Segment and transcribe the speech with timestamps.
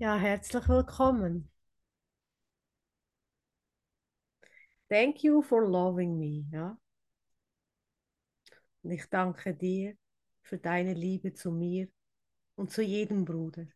[0.00, 1.50] Ja, herzlich willkommen.
[4.88, 6.46] Thank you for loving me.
[6.50, 6.78] Ja?
[8.82, 9.94] Und ich danke dir
[10.40, 11.88] für deine Liebe zu mir
[12.54, 13.66] und zu jedem Bruder.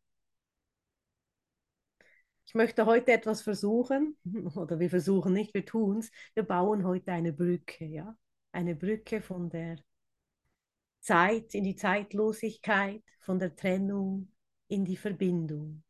[2.47, 4.17] Ich möchte heute etwas versuchen,
[4.57, 6.11] oder wir versuchen nicht, wir tun es.
[6.33, 8.17] Wir bauen heute eine Brücke, ja?
[8.51, 9.77] Eine Brücke von der
[11.01, 14.33] Zeit in die Zeitlosigkeit, von der Trennung
[14.69, 15.84] in die Verbindung.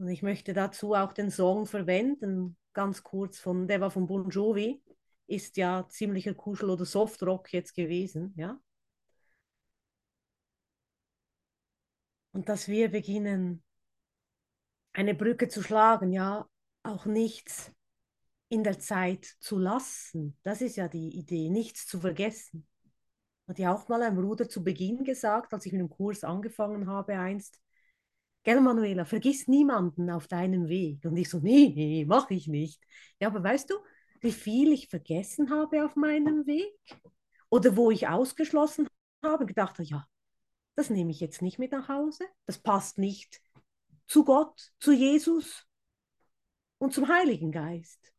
[0.00, 4.30] Und ich möchte dazu auch den Song verwenden, ganz kurz von, der war von Bon
[4.30, 4.82] Jovi,
[5.26, 8.58] ist ja ziemlicher Kuschel- oder Softrock jetzt gewesen, ja.
[12.32, 13.62] Und dass wir beginnen,
[14.94, 16.48] eine Brücke zu schlagen, ja,
[16.82, 17.70] auch nichts
[18.48, 20.34] in der Zeit zu lassen.
[20.42, 22.66] Das ist ja die Idee, nichts zu vergessen.
[23.46, 26.86] Hat ja auch mal ein Bruder zu Beginn gesagt, als ich mit dem Kurs angefangen
[26.86, 27.60] habe einst,
[28.42, 31.04] Gell, Manuela, vergiss niemanden auf deinem Weg.
[31.04, 32.80] Und ich so, nee, nee, mache ich nicht.
[33.20, 33.74] Ja, aber weißt du,
[34.20, 36.74] wie viel ich vergessen habe auf meinem Weg?
[37.50, 38.86] Oder wo ich ausgeschlossen
[39.22, 40.06] habe, gedacht ja,
[40.74, 42.24] das nehme ich jetzt nicht mit nach Hause.
[42.46, 43.42] Das passt nicht
[44.06, 45.66] zu Gott, zu Jesus
[46.78, 48.12] und zum Heiligen Geist.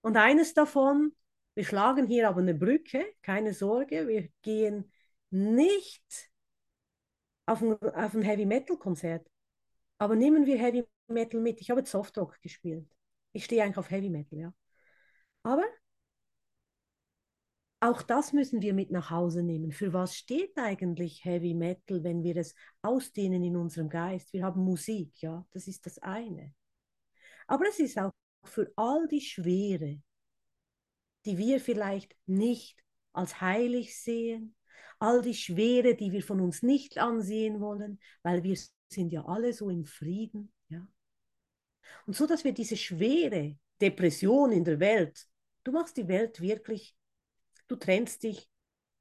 [0.00, 1.12] Und eines davon,
[1.54, 4.92] wir schlagen hier aber eine Brücke, keine Sorge, wir gehen
[5.30, 6.30] nicht
[7.48, 9.26] auf ein, auf ein Heavy Metal Konzert.
[9.98, 11.60] Aber nehmen wir Heavy Metal mit.
[11.60, 12.88] Ich habe jetzt Softrock gespielt.
[13.32, 14.54] Ich stehe eigentlich auf Heavy Metal, ja.
[15.42, 15.64] Aber
[17.80, 19.72] auch das müssen wir mit nach Hause nehmen.
[19.72, 24.32] Für was steht eigentlich Heavy Metal, wenn wir es ausdehnen in unserem Geist?
[24.32, 26.54] Wir haben Musik, ja, das ist das eine.
[27.46, 28.12] Aber es ist auch
[28.44, 30.02] für all die Schwere,
[31.24, 32.82] die wir vielleicht nicht
[33.12, 34.54] als heilig sehen,
[34.98, 39.52] all die Schwere, die wir von uns nicht ansehen wollen, weil wir sind ja alle
[39.52, 40.86] so im Frieden, ja.
[42.06, 45.26] Und so, dass wir diese schwere Depression in der Welt,
[45.64, 46.96] du machst die Welt wirklich,
[47.68, 48.48] du trennst dich,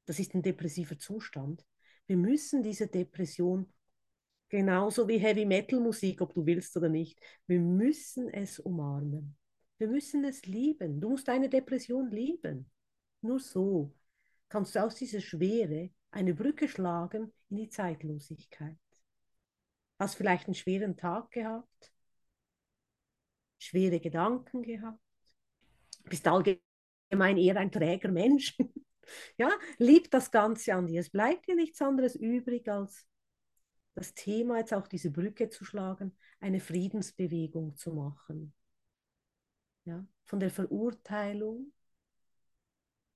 [0.06, 1.66] das ist ein depressiver Zustand.
[2.06, 3.72] Wir müssen diese Depression
[4.50, 9.36] genauso wie Heavy Metal Musik, ob du willst oder nicht, wir müssen es umarmen.
[9.78, 11.00] Wir müssen es lieben.
[11.00, 12.70] Du musst deine Depression lieben.
[13.22, 13.94] Nur so
[14.50, 18.78] kannst du aus dieser Schwere eine Brücke schlagen in die Zeitlosigkeit.
[20.00, 21.94] Hast vielleicht einen schweren Tag gehabt,
[23.58, 25.00] schwere Gedanken gehabt,
[26.04, 28.56] bist allgemein eher ein träger Mensch.
[29.38, 31.02] ja, lieb das Ganze an dir.
[31.02, 33.08] Es bleibt dir nichts anderes übrig, als
[33.96, 38.54] das Thema jetzt auch diese Brücke zu schlagen, eine Friedensbewegung zu machen.
[39.86, 41.74] Ja, von der Verurteilung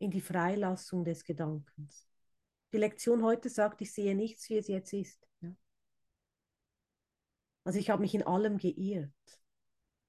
[0.02, 2.08] in die Freilassung des Gedankens.
[2.74, 5.28] Die Lektion heute sagt, ich sehe nichts, wie es jetzt ist.
[5.42, 5.56] Ja?
[7.64, 9.12] Also ich habe mich in allem geirrt.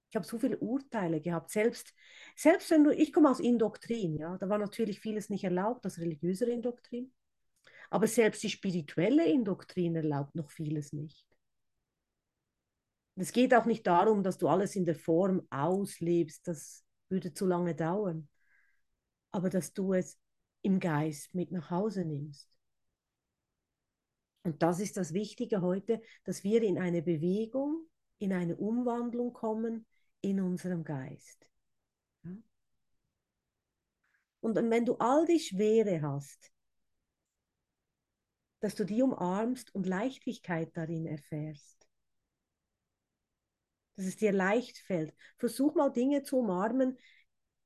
[0.09, 1.51] Ich habe so viele Urteile gehabt.
[1.51, 1.93] Selbst,
[2.35, 5.99] selbst wenn du, ich komme aus Indoktrin, ja, da war natürlich vieles nicht erlaubt, das
[5.99, 7.13] religiöse Indoktrin.
[7.89, 11.25] Aber selbst die spirituelle Indoktrin erlaubt noch vieles nicht.
[13.15, 17.45] Es geht auch nicht darum, dass du alles in der Form auslebst, das würde zu
[17.45, 18.27] lange dauern
[19.33, 20.17] aber dass du es
[20.61, 22.49] im Geist mit nach Hause nimmst.
[24.43, 27.85] Und das ist das Wichtige heute, dass wir in eine Bewegung,
[28.19, 29.85] in eine Umwandlung kommen
[30.21, 31.49] in unserem Geist.
[34.39, 36.53] Und wenn du all die Schwere hast,
[38.63, 41.85] dass du die umarmst und Leichtigkeit darin erfährst.
[43.95, 45.13] Dass es dir leicht fällt.
[45.37, 46.97] Versuch mal Dinge zu umarmen,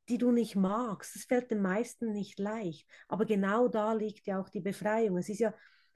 [0.09, 1.16] die du nicht magst.
[1.16, 2.88] Das fällt den meisten nicht leicht.
[3.07, 5.18] Aber genau da liegt ja auch die Befreiung.
[5.18, 5.53] Es ist ja,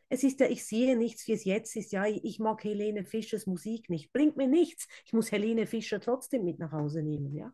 [0.10, 1.92] es ist ja, ich sehe nichts, wie es jetzt ist.
[1.92, 4.12] Ja, ich mag Helene Fischers Musik nicht.
[4.12, 4.88] Bringt mir nichts.
[5.06, 7.54] Ich muss Helene Fischer trotzdem mit nach Hause nehmen, ja.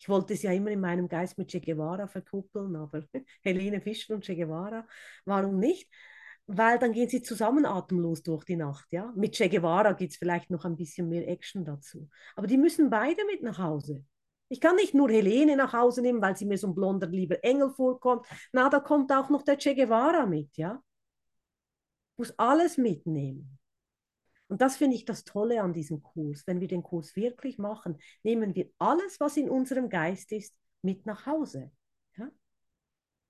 [0.00, 3.04] Ich wollte es ja immer in meinem Geist mit Che Guevara verkuppeln, aber
[3.42, 4.86] Helene Fischer und Che Guevara,
[5.26, 5.88] warum nicht?
[6.46, 9.12] Weil dann gehen sie zusammen atemlos durch die Nacht, ja.
[9.14, 12.08] Mit Che Guevara gibt es vielleicht noch ein bisschen mehr Action dazu.
[12.34, 14.04] Aber die müssen beide mit nach Hause.
[14.52, 17.42] Ich kann nicht nur Helene nach Hause nehmen, weil sie mir so ein blonder lieber
[17.44, 18.26] Engel vorkommt.
[18.52, 20.82] Na, da kommt auch noch der Che Guevara mit, ja.
[22.16, 23.58] Muss alles mitnehmen.
[24.48, 26.42] Und das finde ich das Tolle an diesem Kurs.
[26.48, 31.06] Wenn wir den Kurs wirklich machen, nehmen wir alles, was in unserem Geist ist, mit
[31.06, 31.70] nach Hause.
[32.16, 32.28] Ja?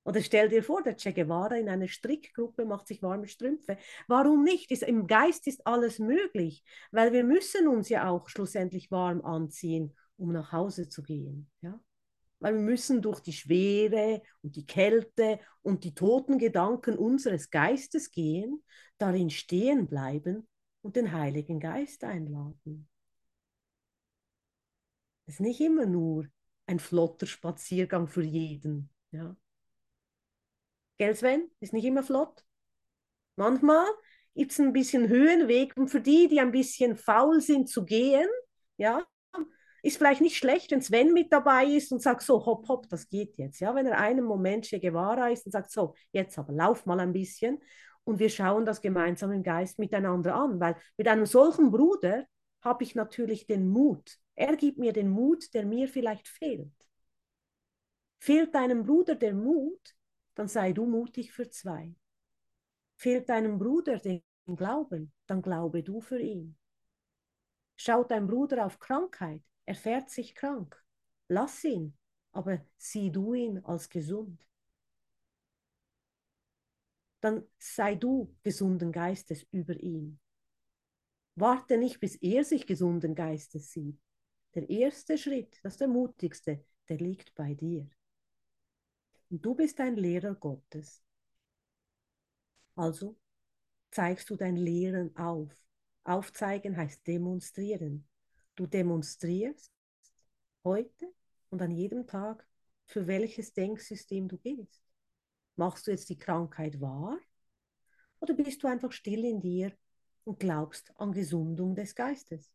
[0.05, 3.77] Oder stell dir vor, der Che Guevara in einer Strickgruppe macht sich warme Strümpfe.
[4.09, 4.71] Warum nicht?
[4.71, 9.95] Ist, Im Geist ist alles möglich, weil wir müssen uns ja auch schlussendlich warm anziehen
[10.21, 11.51] um nach Hause zu gehen.
[11.61, 11.81] Ja?
[12.41, 18.11] weil wir müssen durch die Schwere und die Kälte und die toten Gedanken unseres Geistes
[18.11, 18.65] gehen,
[18.99, 20.49] darin stehen bleiben
[20.81, 22.89] und den Heiligen Geist einladen.
[25.27, 26.27] Es ist nicht immer nur
[26.67, 28.91] ein flotter Spaziergang für jeden.
[29.13, 29.37] Ja.
[30.99, 31.51] Gell, Sven?
[31.61, 32.45] Ist nicht immer flott.
[33.37, 33.87] Manchmal
[34.35, 38.29] gibt es ein bisschen Höhenweg und für die, die ein bisschen faul sind zu gehen,
[38.77, 39.05] ja,
[39.83, 43.09] ist vielleicht nicht schlecht, wenn Sven mit dabei ist und sagt so, hopp, hopp, das
[43.09, 43.61] geht jetzt.
[43.61, 47.01] Ja, wenn er einen Moment Che Guevara ist und sagt so, jetzt aber lauf mal
[47.01, 47.61] ein bisschen
[48.05, 52.27] und wir schauen das gemeinsam im Geist miteinander an, weil mit einem solchen Bruder
[52.63, 54.19] habe ich natürlich den Mut.
[54.35, 56.73] Er gibt mir den Mut, der mir vielleicht fehlt.
[58.19, 59.95] Fehlt deinem Bruder der Mut,
[60.35, 61.95] dann sei du mutig für zwei.
[62.97, 64.23] Fehlt deinem Bruder den
[64.57, 66.57] Glauben, dann glaube du für ihn.
[67.77, 70.83] Schaut dein Bruder auf Krankheit, er fährt sich krank.
[71.29, 71.97] Lass ihn,
[72.33, 74.47] aber sieh du ihn als gesund.
[77.21, 80.19] Dann sei du gesunden Geistes über ihn.
[81.35, 84.01] Warte nicht, bis er sich gesunden Geistes sieht.
[84.55, 87.89] Der erste Schritt, das ist der mutigste, der liegt bei dir.
[89.31, 91.03] Und du bist ein Lehrer Gottes.
[92.75, 93.17] Also
[93.91, 95.53] zeigst du dein Lehren auf.
[96.05, 98.10] Aufzeigen heißt demonstrieren.
[98.61, 99.73] Du demonstrierst
[100.65, 101.11] heute
[101.49, 102.47] und an jedem Tag,
[102.85, 104.83] für welches Denksystem du gehst.
[105.57, 107.19] Machst du jetzt die Krankheit wahr
[108.19, 109.73] oder bist du einfach still in dir
[110.25, 112.53] und glaubst an Gesundung des Geistes?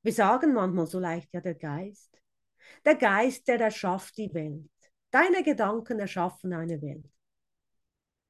[0.00, 2.22] Wir sagen manchmal so leicht, ja, der Geist.
[2.86, 4.70] Der Geist, der erschafft die Welt.
[5.10, 7.12] Deine Gedanken erschaffen eine Welt.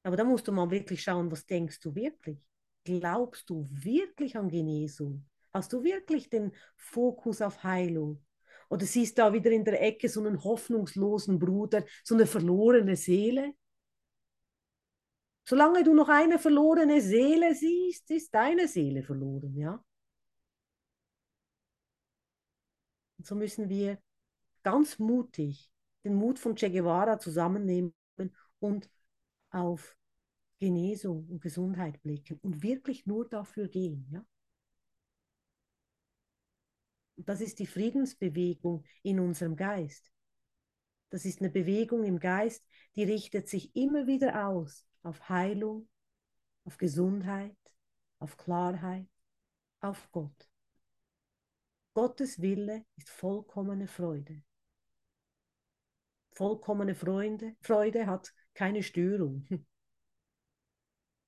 [0.03, 2.45] Aber da musst du mal wirklich schauen, was denkst du wirklich?
[2.87, 5.25] Glaubst du wirklich an Genesung?
[5.53, 8.23] Hast du wirklich den Fokus auf Heilung?
[8.69, 12.95] Oder siehst du da wieder in der Ecke so einen hoffnungslosen Bruder, so eine verlorene
[12.95, 13.53] Seele?
[15.45, 19.83] Solange du noch eine verlorene Seele siehst, ist deine Seele verloren, ja?
[23.27, 23.99] so müssen wir
[24.63, 25.69] ganz mutig
[26.03, 27.93] den Mut von Che Guevara zusammennehmen
[28.59, 28.89] und
[29.49, 29.96] auf
[30.59, 34.07] Genesung und Gesundheit blicken und wirklich nur dafür gehen.
[34.11, 34.25] Ja?
[37.17, 40.11] das ist die Friedensbewegung in unserem Geist.
[41.09, 42.65] Das ist eine Bewegung im Geist,
[42.95, 45.87] die richtet sich immer wieder aus auf Heilung,
[46.65, 47.57] auf Gesundheit,
[48.19, 49.07] auf Klarheit,
[49.79, 50.49] auf Gott.
[51.93, 54.43] Gottes Wille ist vollkommene Freude.
[56.31, 59.47] Vollkommene Freude, Freude hat keine Störung.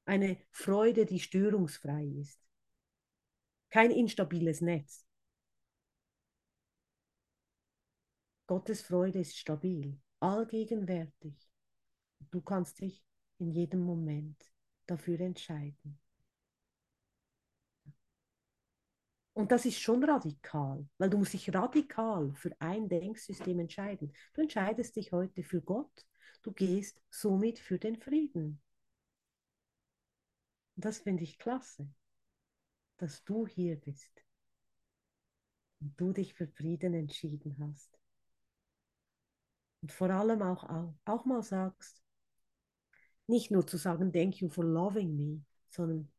[0.09, 2.43] Eine Freude, die störungsfrei ist.
[3.69, 5.05] Kein instabiles Netz.
[8.47, 11.51] Gottes Freude ist stabil, allgegenwärtig.
[12.31, 13.05] Du kannst dich
[13.37, 14.51] in jedem Moment
[14.87, 15.99] dafür entscheiden.
[19.33, 24.11] Und das ist schon radikal, weil du musst dich radikal für ein Denksystem entscheiden.
[24.33, 26.07] Du entscheidest dich heute für Gott,
[26.41, 28.59] du gehst somit für den Frieden.
[30.79, 31.89] Und das finde ich klasse,
[32.99, 34.23] dass du hier bist
[35.81, 37.99] und du dich für Frieden entschieden hast.
[39.81, 42.01] Und vor allem auch, auch, auch mal sagst,
[43.27, 46.09] nicht nur zu sagen, thank you for loving me, sondern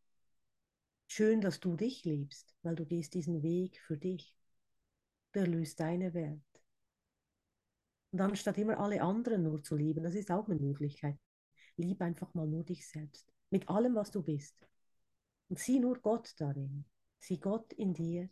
[1.08, 4.36] Schön, dass du dich liebst, weil du gehst diesen Weg für dich.
[5.32, 6.42] Du erlöst deine Welt.
[8.10, 11.18] Und anstatt immer alle anderen nur zu lieben, das ist auch eine Möglichkeit.
[11.78, 14.56] Lieb einfach mal nur dich selbst, mit allem, was du bist.
[15.48, 16.84] Und sieh nur Gott darin.
[17.18, 18.28] Sieh Gott in dir.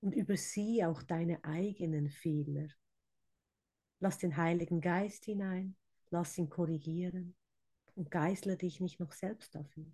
[0.00, 2.68] Und übersieh auch deine eigenen Fehler.
[4.00, 5.74] Lass den Heiligen Geist hinein,
[6.10, 7.34] lass ihn korrigieren
[7.96, 9.86] und geißle dich nicht noch selbst dafür.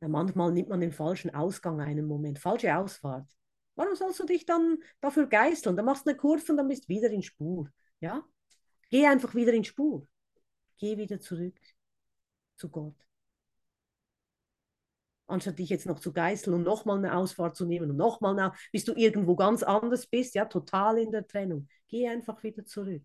[0.00, 3.28] Ja, manchmal nimmt man den falschen Ausgang einen Moment, falsche Ausfahrt.
[3.74, 5.76] Warum sollst du dich dann dafür geißeln?
[5.76, 7.68] Dann machst du eine Kurve und dann bist du wieder in Spur.
[8.00, 8.24] Ja?
[8.90, 10.06] Geh einfach wieder in Spur.
[10.78, 11.58] Geh wieder zurück
[12.56, 12.94] zu Gott.
[15.28, 18.84] Anstatt dich jetzt noch zu geißeln und nochmal eine Ausfahrt zu nehmen und nochmal, bis
[18.84, 21.68] du irgendwo ganz anders bist, ja, total in der Trennung.
[21.88, 23.02] Geh einfach wieder zurück.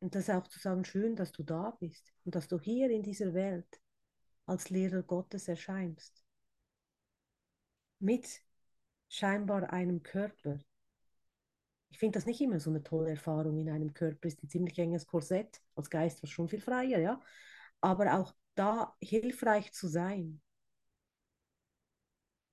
[0.00, 3.02] Und das auch zu sagen, schön, dass du da bist und dass du hier in
[3.02, 3.80] dieser Welt
[4.46, 6.23] als Lehrer Gottes erscheinst.
[8.04, 8.42] Mit
[9.08, 10.58] scheinbar einem Körper.
[11.88, 14.78] Ich finde das nicht immer so eine tolle Erfahrung in einem Körper, ist ein ziemlich
[14.78, 17.18] enges Korsett, als Geist war schon viel freier, ja.
[17.80, 20.42] Aber auch da hilfreich zu sein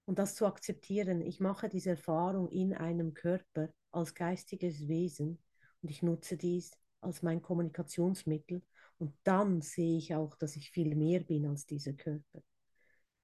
[0.05, 1.19] und das zu akzeptieren.
[1.19, 5.37] Ich mache diese Erfahrung in einem Körper als geistiges Wesen
[5.81, 8.61] und ich nutze dies als mein Kommunikationsmittel
[8.99, 12.41] und dann sehe ich auch, dass ich viel mehr bin als dieser Körper.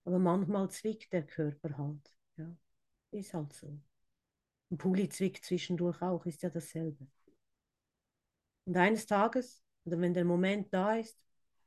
[0.07, 2.15] Aber manchmal zwickt der Körper halt.
[2.37, 2.55] Ja,
[3.11, 3.77] ist halt so.
[4.71, 7.05] Ein Pulli zwickt zwischendurch auch, ist ja dasselbe.
[8.63, 11.19] Und eines Tages, oder wenn der Moment da ist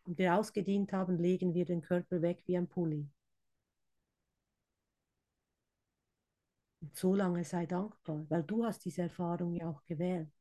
[0.05, 3.11] und wir ausgedient haben, legen wir den Körper weg wie ein Pulli.
[6.81, 10.33] Und so lange sei dankbar, weil du hast diese Erfahrung ja auch gewählt.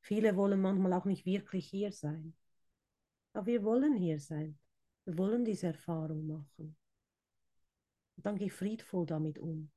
[0.00, 2.34] Viele wollen manchmal auch nicht wirklich hier sein.
[3.34, 4.58] Aber wir wollen hier sein.
[5.04, 6.76] Wir wollen diese Erfahrung machen.
[8.20, 9.70] Und dann geh friedvoll damit um.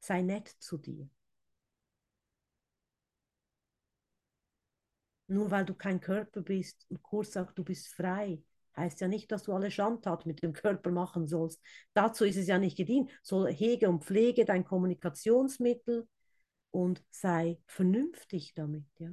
[0.00, 1.10] Sei nett zu dir.
[5.26, 8.42] Nur weil du kein Körper bist und Kurs sagt, du bist frei,
[8.78, 11.60] heißt ja nicht, dass du alle Schandtat mit dem Körper machen sollst.
[11.92, 13.10] Dazu ist es ja nicht gedient.
[13.22, 16.08] So hege und pflege dein Kommunikationsmittel
[16.70, 19.10] und sei vernünftig damit, ja.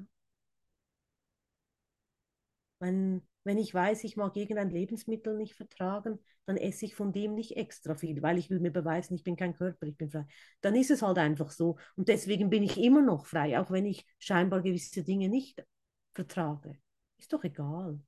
[2.80, 7.34] Wenn, wenn ich weiß, ich mag irgendein Lebensmittel nicht vertragen, dann esse ich von dem
[7.34, 10.28] nicht extra viel, weil ich will mir beweisen, ich bin kein Körper, ich bin frei.
[10.62, 11.80] Dann ist es halt einfach so.
[11.96, 15.66] Und deswegen bin ich immer noch frei, auch wenn ich scheinbar gewisse Dinge nicht
[16.14, 16.78] vertrage.
[17.18, 18.00] Ist doch egal.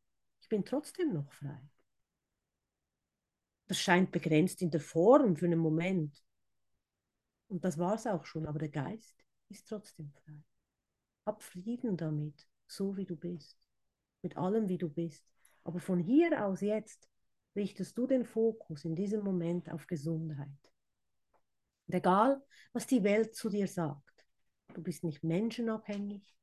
[0.42, 1.60] Ich bin trotzdem noch frei.
[3.66, 6.24] Das scheint begrenzt in der Form für einen Moment.
[7.48, 9.16] Und das war es auch schon, aber der Geist
[9.50, 10.38] ist trotzdem frei.
[11.26, 13.61] Hab Frieden damit, so wie du bist
[14.22, 15.26] mit allem, wie du bist.
[15.64, 17.10] Aber von hier aus jetzt
[17.56, 20.72] richtest du den Fokus in diesem Moment auf Gesundheit.
[21.88, 22.42] Und egal,
[22.74, 24.26] was die Welt zu dir sagt,
[24.74, 26.36] du bist nicht menschenabhängig,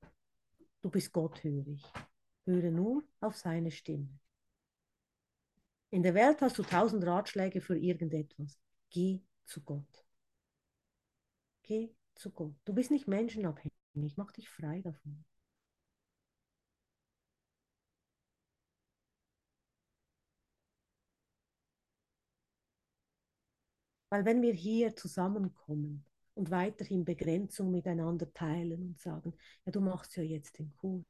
[0.83, 1.83] du bist gotthörig.
[2.45, 4.19] Höre nur auf seine Stimme.
[5.91, 8.59] In der Welt hast du tausend Ratschläge für irgendetwas.
[8.91, 10.07] Geh zu Gott.
[11.63, 12.55] Geh zu Gott.
[12.65, 13.73] Du bist nicht menschenabhängig.
[14.17, 15.25] Mach dich frei davon.
[24.11, 29.35] Weil wenn wir hier zusammenkommen und weiterhin Begrenzung miteinander teilen und sagen,
[29.67, 31.05] ja, du machst ja jetzt den Kurs,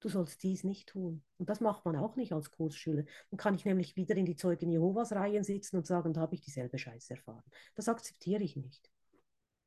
[0.00, 1.22] du sollst dies nicht tun.
[1.36, 3.04] Und das macht man auch nicht als Kursschüler.
[3.30, 6.34] Dann kann ich nämlich wieder in die Zeugen Jehovas Reihen sitzen und sagen, da habe
[6.34, 7.44] ich dieselbe Scheiße erfahren.
[7.74, 8.90] Das akzeptiere ich nicht.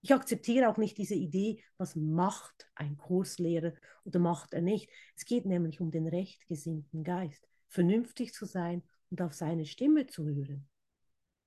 [0.02, 3.74] Ich akzeptiere auch nicht diese Idee, was macht ein Kurslehrer
[4.04, 4.90] oder macht er nicht.
[5.16, 10.25] Es geht nämlich um den rechtgesinnten Geist, vernünftig zu sein und auf seine Stimme zu
[10.25, 10.68] hören.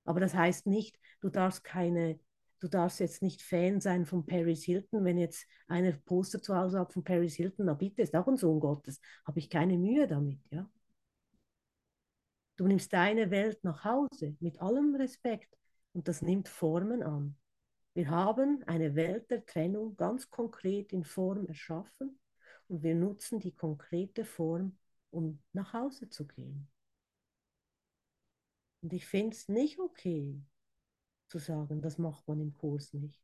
[0.07, 2.19] Aber das heißt nicht, du darfst keine,
[2.61, 5.03] du darfst jetzt nicht Fan sein von Paris Hilton.
[5.03, 8.37] Wenn jetzt einer Poster zu Hause hat von Paris Hilton, na bitte, ist auch ein
[8.37, 9.01] Sohn Gottes.
[9.25, 10.69] Habe ich keine Mühe damit, ja.
[12.55, 15.55] Du nimmst deine Welt nach Hause mit allem Respekt
[15.93, 17.35] und das nimmt Formen an.
[17.93, 22.19] Wir haben eine Welt der Trennung ganz konkret in Form erschaffen
[22.67, 24.77] und wir nutzen die konkrete Form,
[25.11, 26.67] um nach Hause zu gehen.
[28.81, 30.41] Und ich finde es nicht okay
[31.27, 33.21] zu sagen, das macht man im Kurs nicht.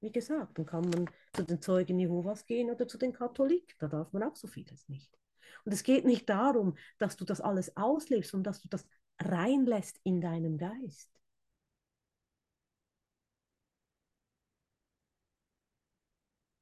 [0.00, 3.74] Wie gesagt, dann kann man zu den Zeugen Jehovas gehen oder zu den Katholiken.
[3.78, 5.16] Da darf man auch so vieles nicht.
[5.64, 8.86] Und es geht nicht darum, dass du das alles auslebst, sondern dass du das
[9.20, 11.10] reinlässt in deinem Geist.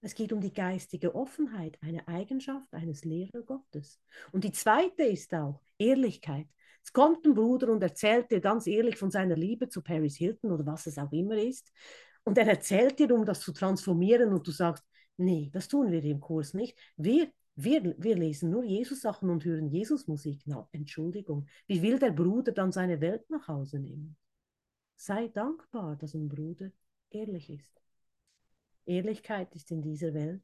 [0.02, 4.00] Es geht um die geistige Offenheit, eine Eigenschaft eines Lehrer Gottes.
[4.32, 6.46] Und die zweite ist auch Ehrlichkeit.
[6.82, 10.50] Es kommt ein Bruder und erzählt dir ganz ehrlich von seiner Liebe zu Paris Hilton
[10.52, 11.70] oder was es auch immer ist.
[12.24, 14.84] Und er erzählt dir, um das zu transformieren und du sagst,
[15.16, 16.76] nee, das tun wir im Kurs nicht.
[16.96, 20.42] Wir, wir, wir lesen nur Jesus-Sachen und hören Jesus-Musik.
[20.46, 24.16] Na, Entschuldigung, wie will der Bruder dann seine Welt nach Hause nehmen?
[24.96, 26.70] Sei dankbar, dass ein Bruder
[27.10, 27.80] ehrlich ist.
[28.86, 30.42] Ehrlichkeit ist in dieser Welt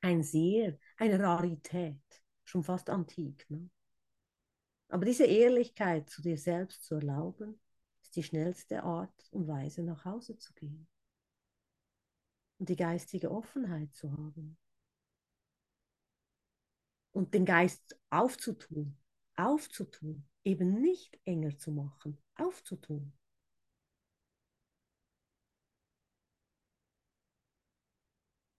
[0.00, 2.00] ein sehr, eine Rarität,
[2.44, 3.46] schon fast antik.
[3.48, 3.68] Ne?
[4.88, 7.60] Aber diese Ehrlichkeit zu dir selbst zu erlauben,
[8.02, 10.88] ist die schnellste Art und Weise, nach Hause zu gehen.
[12.58, 14.58] Und die geistige Offenheit zu haben.
[17.12, 18.98] Und den Geist aufzutun,
[19.36, 23.12] aufzutun, eben nicht enger zu machen, aufzutun.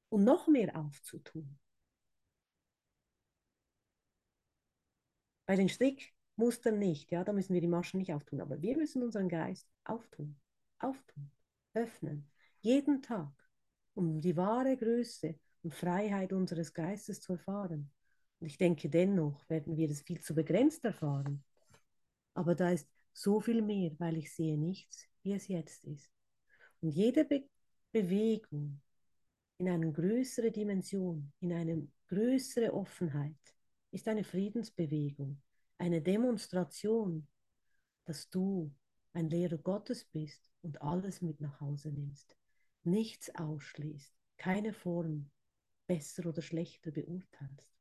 [0.10, 1.60] Und noch mehr aufzutun.
[5.46, 8.78] Bei den Strick Mustern nicht, ja, da müssen wir die Maschen nicht auftun, aber wir
[8.78, 10.40] müssen unseren Geist auftun,
[10.80, 11.30] auftun,
[11.74, 12.32] öffnen,
[12.62, 13.34] jeden Tag
[13.94, 17.92] um die wahre Größe und Freiheit unseres Geistes zu erfahren.
[18.40, 21.44] Und ich denke, dennoch werden wir es viel zu begrenzt erfahren.
[22.34, 26.10] Aber da ist so viel mehr, weil ich sehe nichts, wie es jetzt ist.
[26.80, 27.44] Und jede Be
[27.92, 28.80] Bewegung
[29.58, 33.36] in eine größere Dimension, in eine größere Offenheit,
[33.92, 35.42] ist eine Friedensbewegung,
[35.80, 37.28] eine Demonstration,
[38.06, 38.72] dass du
[39.14, 42.36] ein Lehrer Gottes bist und alles mit nach Hause nimmst,
[42.84, 45.32] nichts ausschließt, keine Form
[45.88, 47.79] besser oder schlechter beurteilst.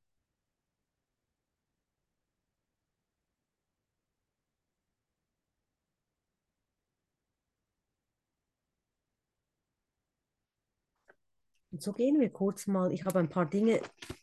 [11.78, 12.92] Und so gehen wir kurz mal.
[12.92, 13.80] Ich habe ein paar Dinge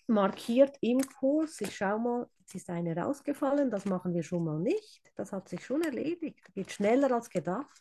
[0.07, 1.61] markiert im Kurs.
[1.61, 3.71] Ich schaue mal, jetzt ist eine rausgefallen.
[3.71, 5.01] Das machen wir schon mal nicht.
[5.15, 6.53] Das hat sich schon erledigt.
[6.53, 7.79] Geht schneller als gedacht.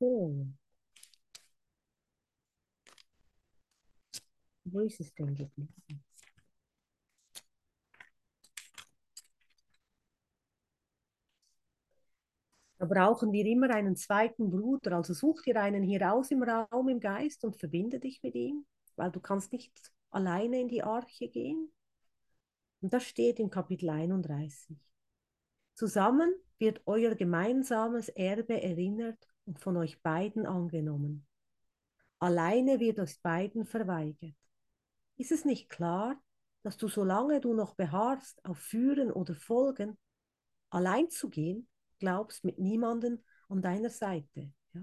[0.00, 0.48] So.
[4.64, 6.05] Wo ist es denn geblieben?
[12.78, 14.96] Da brauchen wir immer einen zweiten Bruder.
[14.96, 18.66] Also such dir einen hier aus im Raum, im Geist und verbinde dich mit ihm,
[18.96, 19.72] weil du kannst nicht
[20.10, 21.72] alleine in die Arche gehen.
[22.80, 24.76] Und das steht im Kapitel 31.
[25.74, 31.26] Zusammen wird euer gemeinsames Erbe erinnert und von euch beiden angenommen.
[32.18, 34.34] Alleine wird euch beiden verweigert.
[35.16, 36.20] Ist es nicht klar,
[36.62, 39.98] dass du, solange du noch beharrst auf Führen oder Folgen,
[40.70, 41.68] allein zu gehen,
[41.98, 44.52] glaubst, mit niemandem an deiner Seite.
[44.74, 44.82] Ja?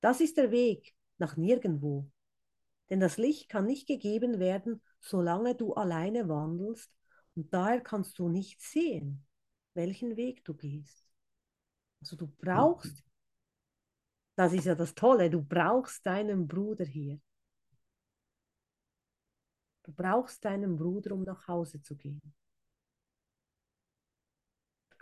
[0.00, 2.10] Das ist der Weg nach nirgendwo.
[2.90, 6.90] Denn das Licht kann nicht gegeben werden, solange du alleine wandelst,
[7.34, 9.24] und daher kannst du nicht sehen,
[9.72, 11.08] welchen Weg du gehst.
[12.00, 13.02] Also du brauchst,
[14.36, 17.18] das ist ja das Tolle, du brauchst deinen Bruder hier.
[19.84, 22.34] Du brauchst deinen Bruder, um nach Hause zu gehen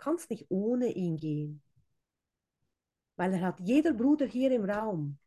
[0.01, 1.61] kannst nicht ohne ihn gehen.
[3.15, 5.19] Weil er hat, jeder Bruder hier im Raum,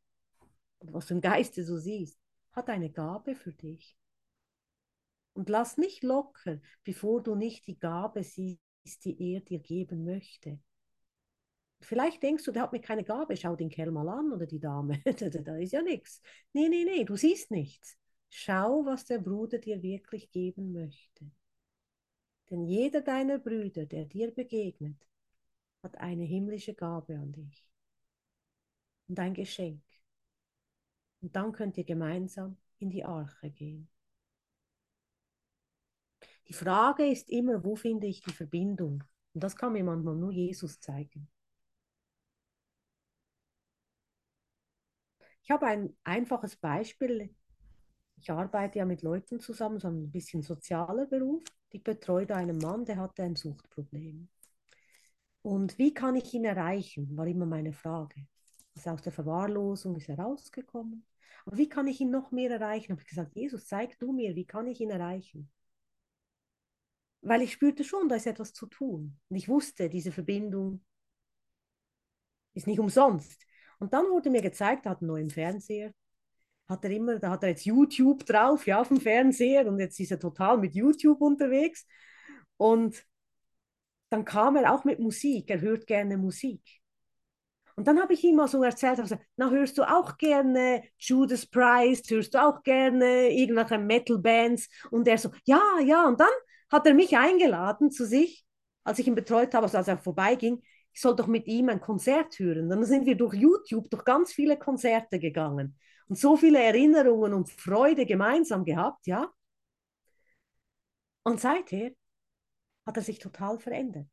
[0.80, 2.18] was du im Geiste so siehst,
[2.52, 3.96] hat eine Gabe für dich.
[5.32, 10.58] Und lass nicht locker, bevor du nicht die Gabe siehst, die er dir geben möchte.
[11.80, 14.60] Vielleicht denkst du, der hat mir keine Gabe, schau den Kerl mal an oder die
[14.60, 15.00] Dame,
[15.44, 16.20] da ist ja nichts.
[16.52, 17.96] Nee, nee, nee, du siehst nichts.
[18.28, 21.30] Schau, was der Bruder dir wirklich geben möchte.
[22.50, 24.96] Denn jeder deiner Brüder, der dir begegnet,
[25.82, 27.68] hat eine himmlische Gabe an dich
[29.08, 29.82] und ein Geschenk.
[31.20, 33.88] Und dann könnt ihr gemeinsam in die Arche gehen.
[36.48, 39.02] Die Frage ist immer, wo finde ich die Verbindung?
[39.32, 41.28] Und das kann mir manchmal nur Jesus zeigen.
[45.42, 47.34] Ich habe ein einfaches Beispiel.
[48.16, 51.42] Ich arbeite ja mit Leuten zusammen, so ein bisschen sozialer Beruf
[51.74, 54.28] ich betreue da einen Mann, der hatte ein Suchtproblem.
[55.42, 58.28] Und wie kann ich ihn erreichen, war immer meine Frage.
[58.74, 61.04] Ist aus der Verwahrlosung ist er rausgekommen.
[61.44, 62.92] Aber wie kann ich ihn noch mehr erreichen?
[62.92, 65.50] Habe ich gesagt, Jesus, zeig du mir, wie kann ich ihn erreichen?
[67.22, 69.18] Weil ich spürte schon, da ist etwas zu tun.
[69.28, 70.80] Und ich wusste, diese Verbindung
[72.54, 73.46] ist nicht umsonst.
[73.80, 75.92] Und dann wurde mir gezeigt, er hat einen neuen Fernseher,
[76.68, 80.00] hat er immer, da hat er jetzt YouTube drauf, ja, auf dem Fernseher und jetzt
[80.00, 81.86] ist er total mit YouTube unterwegs.
[82.56, 83.04] Und
[84.10, 86.62] dann kam er auch mit Musik, er hört gerne Musik.
[87.76, 91.44] Und dann habe ich ihm mal so erzählt, also, na, hörst du auch gerne Judas
[91.44, 94.68] Priest, hörst du auch gerne irgendwelche Metal-Bands?
[94.92, 96.06] Und er so, ja, ja.
[96.06, 96.28] Und dann
[96.70, 98.46] hat er mich eingeladen zu sich,
[98.84, 101.80] als ich ihn betreut habe, also als er vorbeiging, ich soll doch mit ihm ein
[101.80, 102.68] Konzert hören.
[102.68, 105.76] Dann sind wir durch YouTube, durch ganz viele Konzerte gegangen
[106.08, 109.32] und so viele Erinnerungen und Freude gemeinsam gehabt, ja.
[111.22, 111.92] Und seither
[112.86, 114.08] hat er sich total verändert.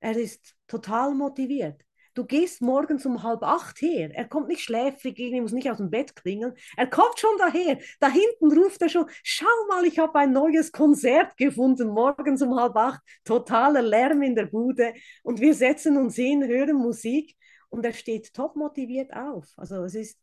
[0.00, 1.82] Er ist total motiviert.
[2.14, 4.10] Du gehst morgens um halb acht her.
[4.14, 6.54] Er kommt nicht schläfrig, ich muss nicht aus dem Bett klingeln.
[6.74, 7.78] Er kommt schon daher.
[8.00, 12.58] Da hinten ruft er schon, schau mal, ich habe ein neues Konzert gefunden, morgens um
[12.58, 13.02] halb acht.
[13.24, 14.94] Totaler Lärm in der Bude.
[15.24, 17.36] Und wir setzen uns hin, hören Musik
[17.68, 19.52] und er steht top motiviert auf.
[19.58, 20.18] Also es ist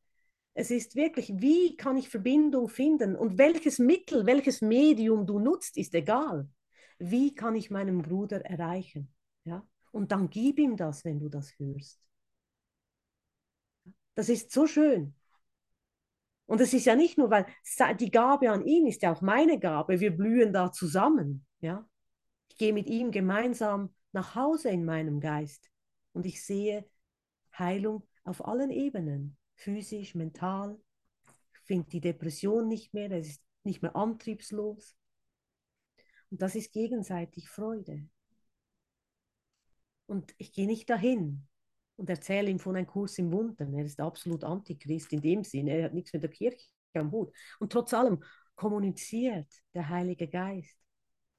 [0.53, 5.77] es ist wirklich, wie kann ich Verbindung finden und welches Mittel, welches Medium du nutzt,
[5.77, 6.47] ist egal.
[6.99, 9.11] Wie kann ich meinen Bruder erreichen?
[9.45, 9.67] Ja?
[9.91, 11.99] Und dann gib ihm das, wenn du das hörst.
[14.15, 15.15] Das ist so schön.
[16.45, 17.47] Und es ist ja nicht nur, weil
[17.99, 19.99] die Gabe an ihn ist ja auch meine Gabe.
[19.99, 21.47] Wir blühen da zusammen.
[21.61, 21.89] Ja?
[22.49, 25.71] Ich gehe mit ihm gemeinsam nach Hause in meinem Geist
[26.11, 26.87] und ich sehe
[27.57, 30.79] Heilung auf allen Ebenen physisch, mental,
[31.63, 34.95] findet die Depression nicht mehr, er ist nicht mehr antriebslos.
[36.29, 38.07] Und das ist gegenseitig Freude.
[40.05, 41.47] Und ich gehe nicht dahin
[41.95, 43.73] und erzähle ihm von einem Kurs im Wundern.
[43.73, 45.71] Er ist absolut Antichrist in dem Sinne.
[45.71, 47.33] Er hat nichts mit der Kirche am Hut.
[47.59, 48.23] Und trotz allem
[48.55, 50.77] kommuniziert der Heilige Geist,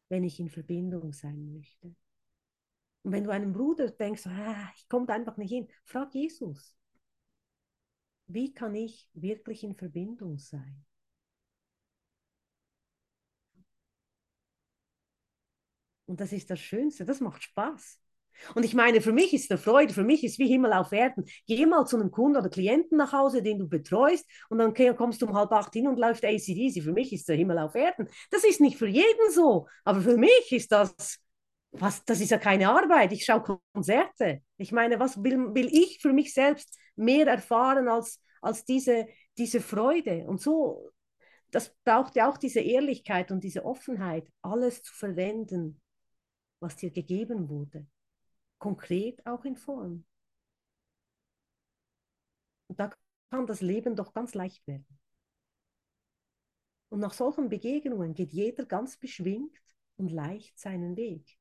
[0.09, 1.95] wenn ich in Verbindung sein möchte.
[3.03, 6.75] Und wenn du einem Bruder denkst, ah, ich komme einfach nicht hin, frag Jesus.
[8.27, 10.85] Wie kann ich wirklich in Verbindung sein?
[16.07, 17.99] Und das ist das Schönste, das macht Spaß.
[18.57, 21.25] Und ich meine, für mich ist der Freude, für mich ist wie Himmel auf Erden.
[21.47, 25.23] Geh mal zu einem Kunden oder Klienten nach Hause, den du betreust, und dann kommst
[25.23, 26.83] du um halb acht hin und läuft ACDC.
[26.83, 28.09] Für mich ist der Himmel auf Erden.
[28.31, 31.19] Das ist nicht für jeden so, aber für mich ist das,
[31.71, 33.13] was, das ist ja keine Arbeit.
[33.13, 34.43] Ich schaue Konzerte.
[34.59, 39.07] Ich meine, was will, will ich für mich selbst mehr erfahren als, als diese,
[39.39, 40.27] diese Freude?
[40.27, 40.93] Und so,
[41.51, 45.81] das braucht ja auch diese Ehrlichkeit und diese Offenheit, alles zu verwenden,
[46.61, 47.87] was dir gegeben wurde
[48.65, 50.07] konkret auch in Form.
[52.69, 52.91] Und da
[53.31, 54.99] kann das Leben doch ganz leicht werden.
[56.89, 59.55] Und nach solchen Begegnungen geht jeder ganz beschwingt
[59.97, 61.37] und leicht seinen Weg.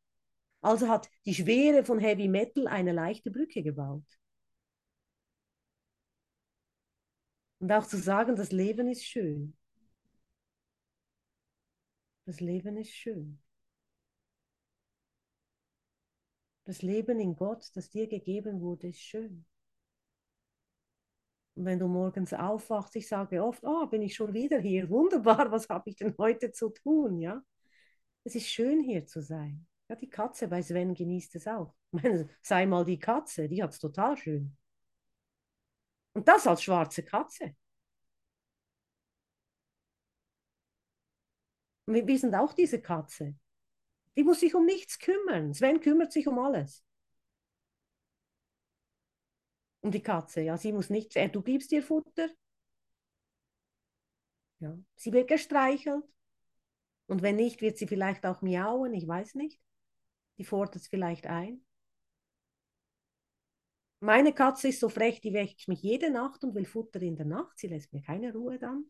[0.60, 4.20] Also hat die Schwere von Heavy Metal eine leichte Brücke gebaut.
[7.64, 9.56] Und auch zu sagen, das Leben ist schön.
[12.26, 13.42] Das Leben ist schön.
[16.66, 19.46] Das Leben in Gott, das dir gegeben wurde, ist schön.
[21.56, 25.50] Und wenn du morgens aufwachst, ich sage oft, oh, bin ich schon wieder hier, wunderbar,
[25.50, 27.42] was habe ich denn heute zu tun, ja?
[28.26, 29.66] Es ist schön hier zu sein.
[29.88, 31.74] Ja, die Katze bei Sven genießt es auch.
[31.92, 34.58] Meine, sei mal die Katze, die hat es total schön.
[36.14, 37.56] Und das als schwarze Katze.
[41.86, 43.36] Wir, wir sind auch diese Katze.
[44.16, 45.54] Die muss sich um nichts kümmern.
[45.54, 46.84] Sven kümmert sich um alles.
[49.82, 51.16] Um die Katze, ja, sie muss nichts.
[51.16, 52.30] Äh, du gibst ihr Futter.
[54.60, 56.06] Ja, sie wird gestreichelt.
[57.08, 59.60] Und wenn nicht, wird sie vielleicht auch miauen, ich weiß nicht.
[60.38, 61.66] Die fordert es vielleicht ein.
[64.04, 67.26] Meine Katze ist so frech, die weckt mich jede Nacht und will Futter in der
[67.26, 67.58] Nacht.
[67.58, 68.86] Sie lässt mir keine Ruhe dann.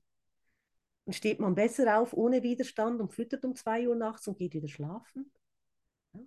[1.05, 4.53] Dann steht man besser auf ohne Widerstand und füttert um zwei Uhr nachts und geht
[4.53, 5.31] wieder schlafen.
[6.13, 6.21] Ja.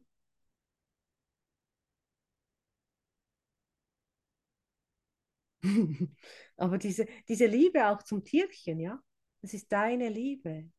[6.56, 9.00] Aber diese, diese Liebe auch zum Tierchen, ja,
[9.42, 10.70] das ist deine Liebe.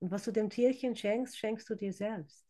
[0.00, 2.45] Und was du dem Tierchen schenkst, schenkst du dir selbst.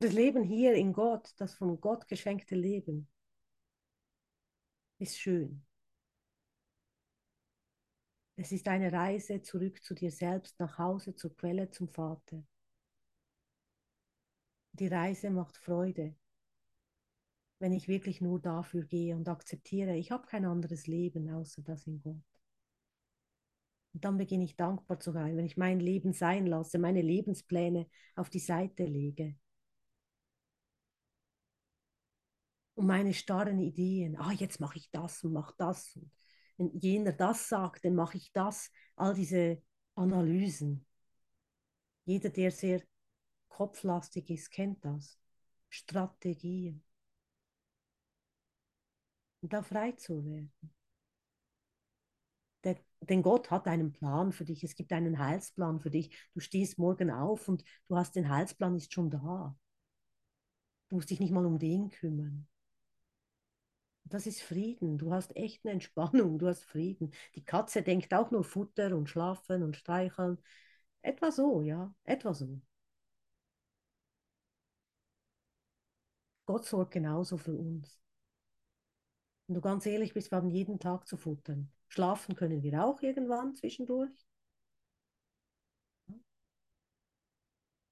[0.00, 3.08] Das Leben hier in Gott, das von Gott geschenkte Leben,
[4.98, 5.64] ist schön.
[8.36, 12.44] Es ist eine Reise zurück zu dir selbst, nach Hause, zur Quelle, zum Vater.
[14.74, 16.14] Die Reise macht Freude,
[17.58, 21.88] wenn ich wirklich nur dafür gehe und akzeptiere, ich habe kein anderes Leben außer das
[21.88, 22.22] in Gott.
[23.94, 27.88] Und dann beginne ich dankbar zu sein, wenn ich mein Leben sein lasse, meine Lebenspläne
[28.14, 29.34] auf die Seite lege.
[32.78, 35.96] Und meine starren Ideen, ah, jetzt mache ich das und mache das.
[35.96, 36.12] Und
[36.58, 38.70] wenn jener das sagt, dann mache ich das.
[38.94, 39.60] All diese
[39.96, 40.86] Analysen.
[42.04, 42.80] Jeder, der sehr
[43.48, 45.18] kopflastig ist, kennt das.
[45.68, 46.84] Strategien.
[49.40, 50.52] Und da frei zu werden.
[52.62, 54.62] Der, denn Gott hat einen Plan für dich.
[54.62, 56.16] Es gibt einen Heilsplan für dich.
[56.32, 59.58] Du stehst morgen auf und du hast den Heilsplan ist schon da.
[60.90, 62.46] Du musst dich nicht mal um den kümmern.
[64.08, 64.98] Das ist Frieden.
[64.98, 67.12] Du hast echt eine Entspannung, du hast Frieden.
[67.36, 70.38] Die Katze denkt auch nur Futter und Schlafen und Streicheln.
[71.02, 72.60] Etwa so, ja, etwa so.
[76.46, 78.00] Gott sorgt genauso für uns.
[79.46, 81.70] Wenn du ganz ehrlich bist, wir haben jeden Tag zu futtern.
[81.88, 84.24] Schlafen können wir auch irgendwann zwischendurch.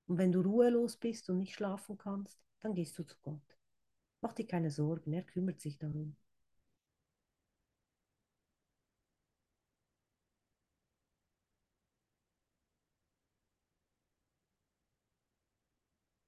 [0.08, 3.55] Und wenn du ruhelos bist und nicht schlafen kannst, dann gehst du zu Gott.
[4.26, 6.16] Mach dir keine Sorgen, er kümmert sich darum.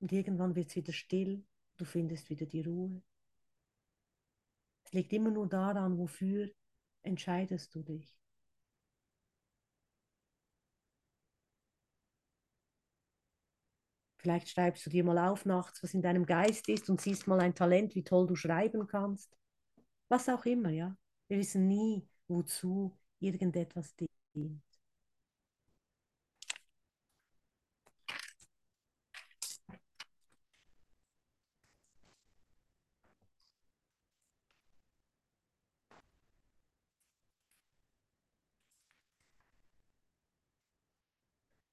[0.00, 1.44] Und irgendwann wird es wieder still,
[1.76, 3.02] du findest wieder die Ruhe.
[4.84, 6.50] Es liegt immer nur daran, wofür
[7.02, 8.17] entscheidest du dich.
[14.28, 17.40] Vielleicht schreibst du dir mal auf nachts, was in deinem Geist ist und siehst mal
[17.40, 19.34] ein Talent, wie toll du schreiben kannst.
[20.08, 20.96] Was auch immer, ja.
[21.28, 24.10] Wir wissen nie, wozu irgendetwas dient.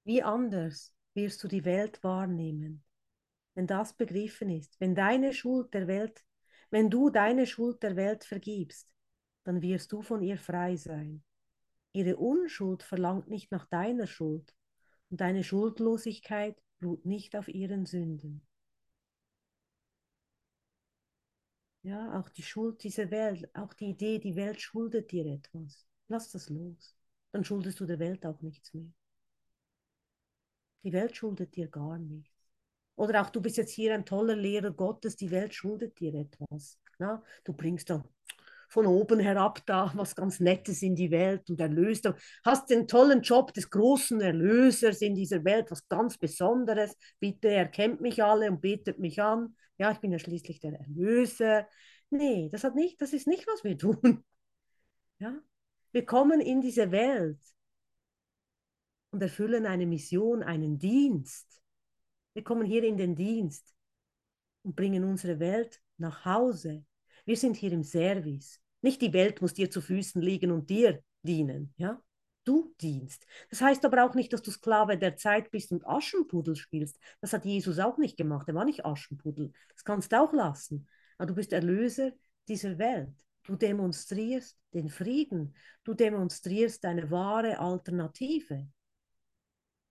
[0.06, 2.84] Wie anders wirst du die Welt wahrnehmen,
[3.56, 6.24] wenn das begriffen ist, wenn deine Schuld der Welt,
[6.70, 8.90] wenn du deine Schuld der Welt vergibst,
[9.44, 11.24] dann wirst du von ihr frei sein.
[11.94, 14.54] Ihre Unschuld verlangt nicht nach deiner Schuld
[15.10, 18.46] und deine Schuldlosigkeit ruht nicht auf ihren Sünden.
[21.84, 25.86] Ja, auch die Schuld dieser Welt, auch die Idee, die Welt schuldet dir etwas.
[26.08, 26.98] Lass das los.
[27.32, 28.92] Dann schuldest du der Welt auch nichts mehr.
[30.86, 32.32] Die Welt schuldet dir gar nichts.
[32.96, 36.80] Oder auch du bist jetzt hier ein toller Lehrer Gottes, die Welt schuldet dir etwas.
[37.00, 37.24] Na?
[37.44, 38.06] Du bringst da
[38.70, 42.08] von oben herab da was ganz Nettes in die Welt und erlöst.
[42.44, 46.96] Hast den tollen Job des großen Erlösers in dieser Welt, was ganz Besonderes.
[47.20, 49.56] Bitte erkennt mich alle und betet mich an.
[49.78, 51.68] Ja, ich bin ja schließlich der Erlöser.
[52.12, 54.24] Nee, das, hat nicht, das ist nicht, was wir tun.
[55.18, 55.40] Ja?
[55.94, 57.40] Wir kommen in diese Welt
[59.16, 61.62] und erfüllen eine Mission, einen Dienst.
[62.34, 63.74] Wir kommen hier in den Dienst
[64.64, 66.84] und bringen unsere Welt nach Hause.
[67.24, 68.60] Wir sind hier im Service.
[68.82, 72.02] Nicht die Welt muss dir zu Füßen liegen und dir dienen, ja?
[72.44, 73.26] Du dienst.
[73.50, 77.00] Das heißt aber auch nicht, dass du Sklave der Zeit bist und Aschenputtel spielst.
[77.22, 78.50] Das hat Jesus auch nicht gemacht.
[78.50, 79.54] Er war nicht Aschenputtel.
[79.72, 80.90] Das kannst du auch lassen.
[81.18, 82.12] Aber du bist Erlöser
[82.50, 83.16] dieser Welt.
[83.46, 85.56] Du demonstrierst den Frieden.
[85.86, 88.68] Du demonstrierst deine wahre Alternative.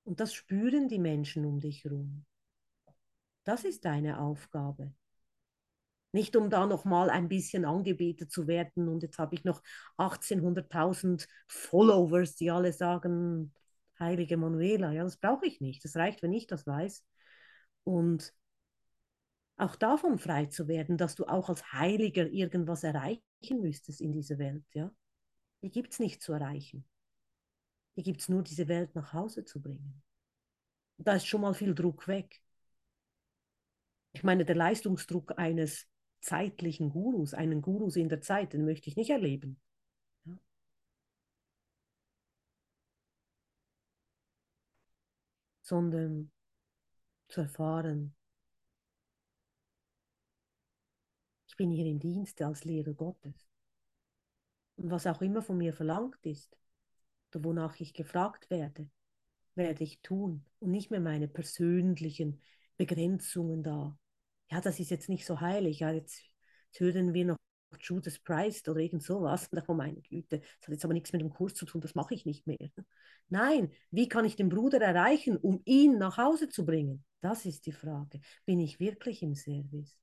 [0.05, 2.25] Und das spüren die Menschen um dich herum.
[3.45, 4.93] Das ist deine Aufgabe.
[6.13, 9.63] Nicht um da noch mal ein bisschen angebetet zu werden und jetzt habe ich noch
[9.97, 13.53] 1800.000 Followers, die alle sagen,
[13.99, 14.93] heilige Manuela.
[14.93, 15.85] Ja, das brauche ich nicht.
[15.85, 17.05] Das reicht, wenn ich das weiß.
[17.83, 18.33] Und
[19.57, 24.39] auch davon frei zu werden, dass du auch als Heiliger irgendwas erreichen müsstest in dieser
[24.39, 24.65] Welt.
[24.73, 24.93] Ja?
[25.63, 26.85] Die gibt es nicht zu erreichen.
[27.97, 30.03] Die gibt es nur, diese Welt nach Hause zu bringen.
[30.99, 32.43] Da ist schon mal viel Druck weg.
[34.13, 35.89] Ich meine, der Leistungsdruck eines
[36.21, 39.61] zeitlichen Gurus, einen Gurus in der Zeit, den möchte ich nicht erleben.
[40.25, 40.39] Ja.
[45.63, 46.31] Sondern
[47.29, 48.15] zu erfahren,
[51.49, 53.49] ich bin hier im Dienste als Lehrer Gottes.
[54.77, 56.57] Und was auch immer von mir verlangt ist,
[57.35, 58.89] oder wonach ich gefragt werde,
[59.55, 62.41] werde ich tun und nicht mehr meine persönlichen
[62.77, 63.99] Begrenzungen da.
[64.51, 65.81] Ja, das ist jetzt nicht so heilig.
[65.81, 66.23] Ja, jetzt,
[66.67, 67.37] jetzt hören wir noch
[67.81, 69.49] Judas Price oder irgend sowas.
[69.49, 71.95] Und oh meine Güte, das hat jetzt aber nichts mit dem Kurs zu tun, das
[71.95, 72.71] mache ich nicht mehr.
[73.29, 77.05] Nein, wie kann ich den Bruder erreichen, um ihn nach Hause zu bringen?
[77.21, 78.21] Das ist die Frage.
[78.45, 79.97] Bin ich wirklich im Service?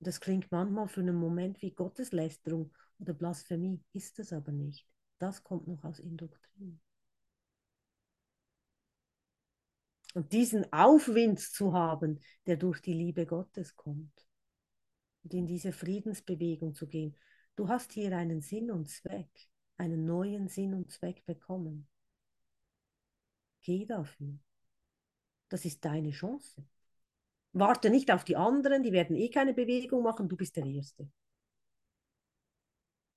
[0.00, 4.86] Das klingt manchmal für einen Moment wie Gotteslästerung oder Blasphemie, ist es aber nicht.
[5.18, 6.80] Das kommt noch aus Indoktrin.
[10.14, 14.26] Und diesen Aufwind zu haben, der durch die Liebe Gottes kommt.
[15.22, 17.16] Und in diese Friedensbewegung zu gehen.
[17.56, 19.30] Du hast hier einen Sinn und Zweck,
[19.76, 21.88] einen neuen Sinn und Zweck bekommen.
[23.62, 24.38] Geh dafür.
[25.48, 26.64] Das ist deine Chance.
[27.52, 31.10] Warte nicht auf die anderen, die werden eh keine Bewegung machen, du bist der Erste.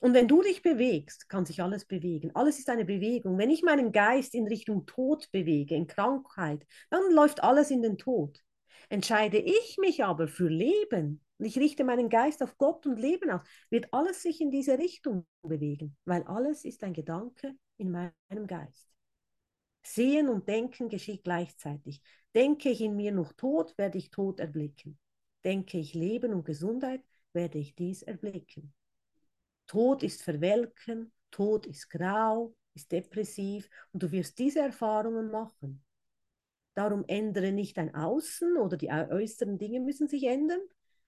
[0.02, 2.32] Und wenn du dich bewegst, kann sich alles bewegen.
[2.34, 3.38] Alles ist eine Bewegung.
[3.38, 8.00] Wenn ich meinen Geist in Richtung Tod bewege, in Krankheit, dann läuft alles in den
[8.00, 8.44] Tod.
[8.90, 13.30] Entscheide ich mich aber für Leben und ich richte meinen Geist auf Gott und Leben
[13.30, 18.48] aus, wird alles sich in diese Richtung bewegen, weil alles ist ein Gedanke in meinem
[18.48, 18.90] Geist.
[19.84, 22.02] Sehen und Denken geschieht gleichzeitig.
[22.34, 24.98] Denke ich in mir noch Tod, werde ich Tod erblicken.
[25.44, 28.74] Denke ich Leben und Gesundheit, werde ich dies erblicken.
[29.72, 35.82] Tod ist verwelken, Tod ist grau, ist depressiv und du wirst diese Erfahrungen machen.
[36.74, 40.60] Darum ändere nicht dein Außen oder die äußeren Dinge müssen sich ändern.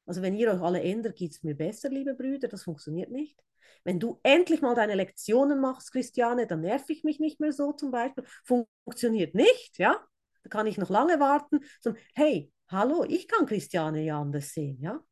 [0.06, 3.38] Also wenn ihr euch alle ändert, geht es mir besser, liebe Brüder, das funktioniert nicht.
[3.84, 7.74] Wenn du endlich mal deine Lektionen machst, Christiane, dann nerv ich mich nicht mehr so
[7.74, 8.24] zum Beispiel.
[8.46, 10.02] Funktioniert nicht, ja?
[10.44, 11.60] Da kann ich noch lange warten.
[11.82, 15.04] So, hey, hallo, ich kann Christiane ja anders sehen, ja?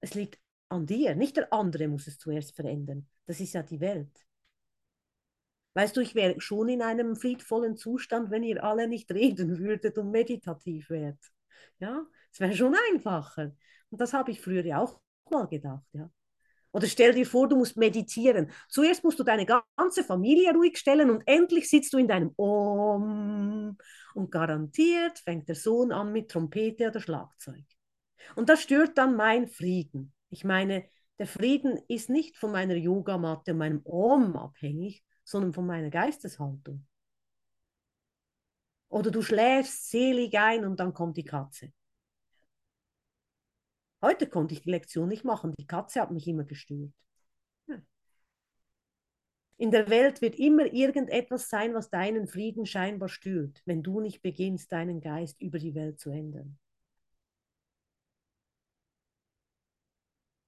[0.00, 1.14] Es liegt an dir.
[1.14, 3.08] Nicht der andere muss es zuerst verändern.
[3.26, 4.26] Das ist ja die Welt.
[5.74, 9.98] Weißt du, ich wäre schon in einem friedvollen Zustand, wenn ihr alle nicht reden würdet
[9.98, 11.18] und meditativ wärt.
[11.78, 13.54] Ja, Es wäre schon einfacher.
[13.90, 15.00] Und das habe ich früher ja auch
[15.30, 16.10] mal gedacht, ja.
[16.72, 18.50] Oder stell dir vor, du musst meditieren.
[18.68, 23.78] Zuerst musst du deine ganze Familie ruhig stellen und endlich sitzt du in deinem Om
[24.14, 27.64] und garantiert fängt der Sohn an mit Trompete oder Schlagzeug.
[28.34, 30.12] Und das stört dann mein Frieden.
[30.36, 30.86] Ich meine,
[31.18, 36.86] der Frieden ist nicht von meiner Yogamatte und meinem Om abhängig, sondern von meiner Geisteshaltung.
[38.90, 41.72] Oder du schläfst selig ein und dann kommt die Katze.
[44.02, 45.54] Heute konnte ich die Lektion nicht machen.
[45.58, 46.92] Die Katze hat mich immer gestört.
[49.56, 54.20] In der Welt wird immer irgendetwas sein, was deinen Frieden scheinbar stört, wenn du nicht
[54.20, 56.58] beginnst, deinen Geist über die Welt zu ändern.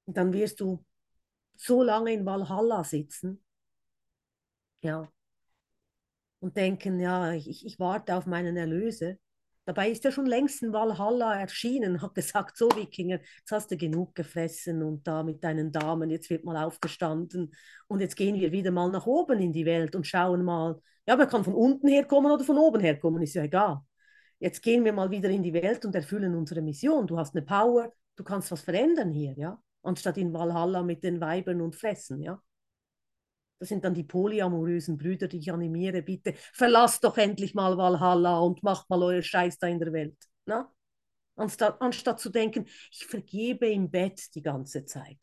[0.09, 0.83] Und dann wirst du
[1.55, 3.45] so lange in Valhalla sitzen,
[4.81, 5.07] ja,
[6.41, 9.17] und denken, ja, ich, ich warte auf meinen Erlöser.
[9.67, 13.77] Dabei ist er schon längst in Valhalla erschienen, hat gesagt, so Wikinger, jetzt hast du
[13.77, 17.55] genug gefressen und da mit deinen Damen, jetzt wird mal aufgestanden
[17.87, 21.17] und jetzt gehen wir wieder mal nach oben in die Welt und schauen mal, ja,
[21.17, 23.83] man kann von unten herkommen oder von oben herkommen, ist ja egal.
[24.39, 27.07] Jetzt gehen wir mal wieder in die Welt und erfüllen unsere Mission.
[27.07, 31.21] Du hast eine Power, du kannst was verändern hier, ja, anstatt in Valhalla mit den
[31.21, 32.41] Weibern und Fressen, ja.
[33.59, 36.03] Das sind dann die polyamorösen Brüder, die ich animiere.
[36.03, 40.17] Bitte verlasst doch endlich mal Valhalla und macht mal euer Scheiß da in der Welt.
[40.47, 40.73] Na?
[41.35, 45.19] Anstatt, anstatt zu denken, ich vergebe im Bett die ganze Zeit.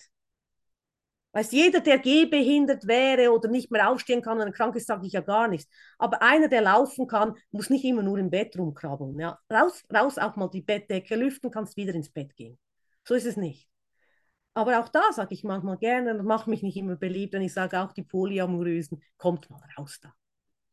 [1.31, 5.11] Weißt jeder, der gehbehindert wäre oder nicht mehr aufstehen kann, er krank ist, sage ich
[5.13, 5.69] ja gar nichts.
[5.97, 9.19] Aber einer, der laufen kann, muss nicht immer nur im Bett rumkrabbeln.
[9.19, 9.37] Ja?
[9.51, 12.57] Raus, raus auch mal die Bettdecke lüften, kannst wieder ins Bett gehen.
[13.03, 13.69] So ist es nicht.
[14.55, 17.79] Aber auch da sage ich manchmal gerne mache mich nicht immer beliebt, wenn ich sage,
[17.81, 20.13] auch die Polyamorösen, kommt mal raus da.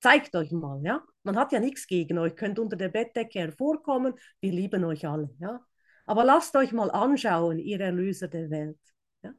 [0.01, 1.03] Zeigt euch mal, ja.
[1.25, 5.31] Man hat ja nichts gegen euch, könnt unter der Bettdecke hervorkommen, wir lieben euch alle,
[5.41, 5.61] ja.
[6.07, 8.79] Aber lasst euch mal anschauen, ihr Erlöser der Welt.
[9.23, 9.33] Ja?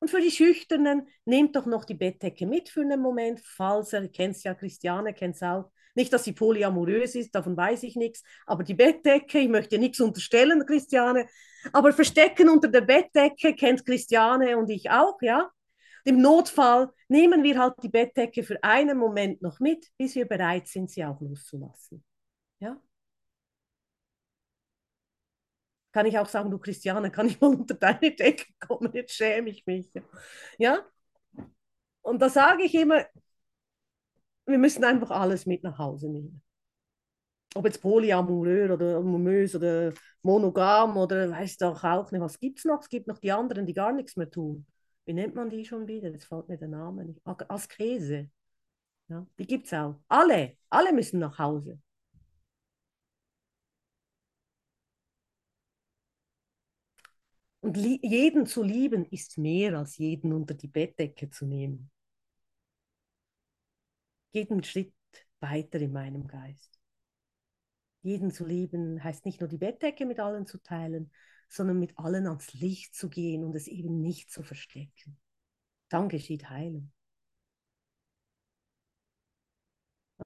[0.00, 4.08] Und für die Schüchternen, nehmt doch noch die Bettdecke mit für einen Moment, falls ihr,
[4.08, 8.22] kennt ja Christiane, kennt es auch, nicht, dass sie polyamorös ist, davon weiß ich nichts.
[8.44, 11.26] Aber die Bettdecke, ich möchte nichts unterstellen, Christiane.
[11.72, 15.50] Aber Verstecken unter der Bettdecke kennt Christiane und ich auch, ja.
[16.04, 20.68] Im Notfall nehmen wir halt die Bettdecke für einen Moment noch mit, bis wir bereit
[20.68, 22.04] sind, sie auch loszulassen.
[22.60, 22.80] Ja.
[25.92, 28.92] Kann ich auch sagen, du Christiane, kann ich mal unter deine Decke kommen?
[28.92, 29.92] Jetzt schäme ich mich.
[30.58, 30.84] Ja.
[32.02, 33.04] Und da sage ich immer,
[34.46, 36.42] wir müssen einfach alles mit nach Hause nehmen.
[37.56, 39.92] Ob jetzt polyamorös oder amorös oder
[40.22, 42.80] monogam oder weiß doch auch nicht, was gibt es noch?
[42.80, 44.66] Es gibt noch die anderen, die gar nichts mehr tun.
[45.04, 46.10] Wie nennt man die schon wieder?
[46.10, 47.20] Jetzt fällt mir der Name nicht.
[47.24, 48.30] Askese.
[49.08, 49.96] Ja, die gibt es auch.
[50.08, 51.78] Alle, alle müssen nach Hause.
[57.60, 61.90] Und jeden zu lieben ist mehr als jeden unter die Bettdecke zu nehmen
[64.36, 64.92] jeden Schritt
[65.40, 66.78] weiter in meinem Geist.
[68.02, 71.10] Jeden zu lieben heißt nicht nur die Bettdecke mit allen zu teilen,
[71.48, 75.18] sondern mit allen ans Licht zu gehen und es eben nicht zu verstecken.
[75.88, 76.92] Dann geschieht Heilung.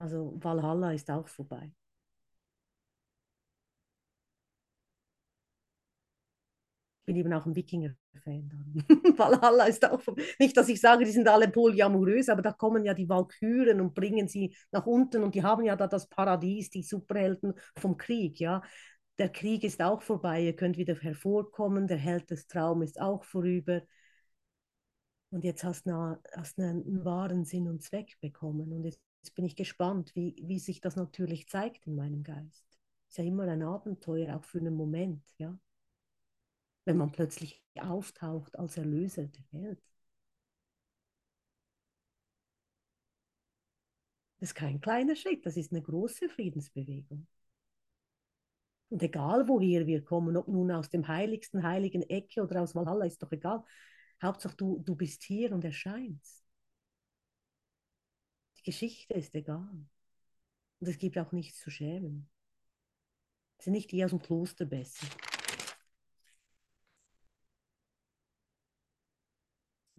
[0.00, 1.70] Also Valhalla ist auch vorbei.
[7.10, 8.52] Bin eben auch ein Wikinger-Fan.
[9.18, 10.00] Valhalla ist auch,
[10.38, 13.94] nicht, dass ich sage, die sind alle polyamorös, aber da kommen ja die Walküren und
[13.94, 18.38] bringen sie nach unten und die haben ja da das Paradies, die Superhelden vom Krieg,
[18.38, 18.62] ja.
[19.18, 23.24] Der Krieg ist auch vorbei, ihr könnt wieder hervorkommen, der Held des Traum ist auch
[23.24, 23.82] vorüber.
[25.30, 28.72] Und jetzt hast du hast einen wahren Sinn und Zweck bekommen.
[28.72, 32.64] Und jetzt, jetzt bin ich gespannt, wie, wie sich das natürlich zeigt in meinem Geist.
[33.08, 35.58] Ist ja immer ein Abenteuer, auch für einen Moment, ja
[36.84, 39.82] wenn man plötzlich auftaucht als Erlöser der Welt.
[44.38, 47.26] Das ist kein kleiner Schritt, das ist eine große Friedensbewegung.
[48.88, 53.04] Und egal woher wir kommen, ob nun aus dem heiligsten heiligen Ecke oder aus Valhalla,
[53.06, 53.62] ist doch egal.
[54.22, 56.44] Hauptsache du, du bist hier und erscheinst.
[58.58, 59.86] Die Geschichte ist egal.
[60.80, 62.28] Und es gibt auch nichts zu schämen.
[63.58, 65.06] Es sind nicht die aus dem Kloster besser.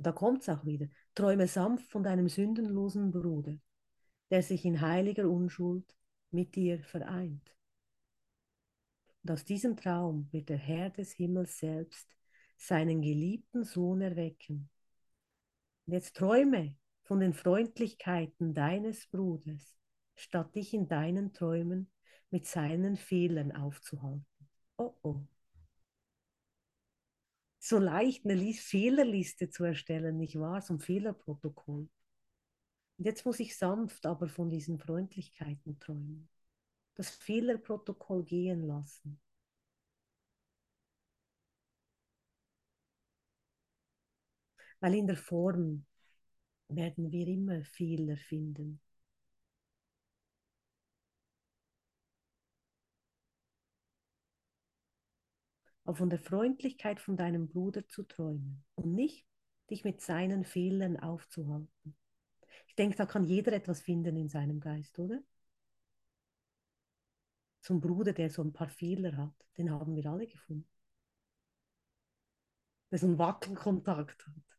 [0.06, 0.88] Da kommt es auch wieder.
[1.16, 3.58] Träume sanft von deinem sündenlosen Bruder,
[4.30, 5.86] der sich in heiliger Unschuld
[6.32, 7.56] mit dir vereint.
[9.24, 12.08] Und aus diesem Traum wird der Herr des Himmels selbst
[12.58, 14.70] seinen geliebten Sohn erwecken.
[15.86, 19.76] Und jetzt träume von den Freundlichkeiten deines Bruders,
[20.16, 21.92] statt dich in deinen Träumen
[22.30, 24.26] mit seinen Fehlern aufzuhalten.
[24.78, 25.22] Oh oh.
[27.62, 30.62] So leicht eine Fehlerliste zu erstellen, nicht wahr?
[30.62, 31.88] So ein Fehlerprotokoll.
[32.98, 36.28] Und jetzt muss ich sanft aber von diesen Freundlichkeiten träumen.
[36.96, 39.20] Das Fehlerprotokoll gehen lassen.
[44.80, 45.86] Weil in der Form
[46.68, 48.82] werden wir immer Fehler finden.
[55.92, 59.28] Aber von der Freundlichkeit von deinem Bruder zu träumen und nicht
[59.70, 61.98] dich mit seinen Fehlern aufzuhalten.
[62.68, 65.22] Ich denke, da kann jeder etwas finden in seinem Geist, oder?
[67.68, 70.70] Ein Bruder, der so ein paar Fehler hat, den haben wir alle gefunden.
[72.90, 74.58] Der so einen Wackelkontakt hat.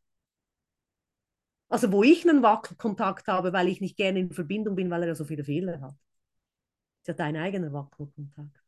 [1.67, 5.15] Also wo ich einen Wackelkontakt habe, weil ich nicht gerne in Verbindung bin, weil er
[5.15, 5.95] so viele Fehler hat.
[7.01, 8.62] ist ja dein eigener Wackelkontakt.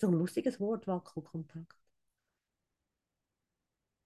[0.00, 1.76] So ein lustiges Wort, Wackelkontakt.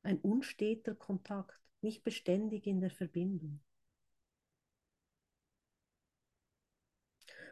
[0.03, 3.61] Ein unsteter Kontakt, nicht beständig in der Verbindung.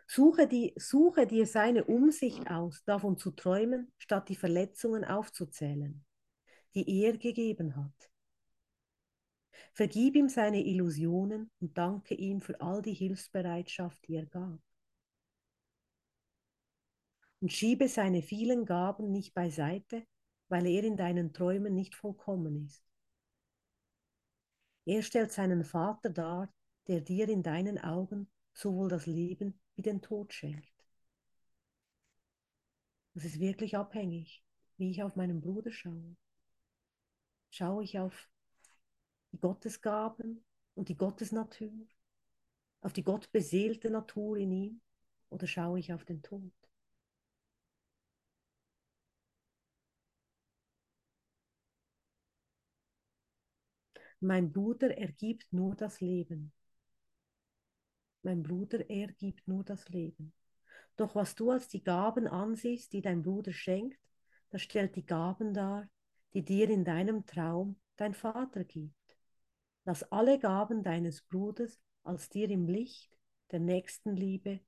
[0.09, 6.05] Suche, die, suche dir seine Umsicht aus, davon zu träumen, statt die Verletzungen aufzuzählen,
[6.74, 8.11] die er gegeben hat.
[9.72, 14.61] Vergib ihm seine Illusionen und danke ihm für all die Hilfsbereitschaft, die er gab.
[17.43, 20.07] Und schiebe seine vielen Gaben nicht beiseite,
[20.49, 22.84] weil er in deinen Träumen nicht vollkommen ist.
[24.84, 26.55] Er stellt seinen Vater dar,
[26.86, 30.72] der dir in deinen Augen sowohl das Leben wie den Tod schenkt.
[33.14, 34.45] Das ist wirklich abhängig,
[34.76, 36.16] wie ich auf meinen Bruder schaue.
[37.51, 38.30] Schaue ich auf
[39.32, 40.45] die Gottesgaben
[40.76, 41.88] und die Gottesnatur,
[42.82, 44.80] auf die gottbeseelte Natur in ihm
[45.28, 46.61] oder schaue ich auf den Tod?
[54.22, 56.52] Mein Bruder ergibt nur das Leben.
[58.22, 60.32] Mein Bruder ergibt nur das Leben.
[60.96, 63.98] Doch was du als die Gaben ansiehst, die dein Bruder schenkt,
[64.50, 65.88] das stellt die Gaben dar,
[66.34, 68.94] die dir in deinem Traum dein Vater gibt.
[69.84, 73.18] Lass alle Gaben deines Bruders als dir im Licht
[73.50, 74.60] der Nächstenliebe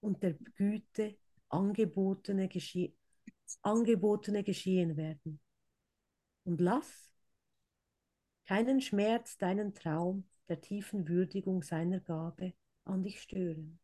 [0.00, 2.92] und der Güte angebotene, gesche
[3.62, 5.40] angebotene geschehen werden.
[6.44, 7.11] Und lass
[8.46, 12.52] keinen Schmerz deinen Traum der tiefen Würdigung seiner Gabe
[12.84, 13.78] an dich stören.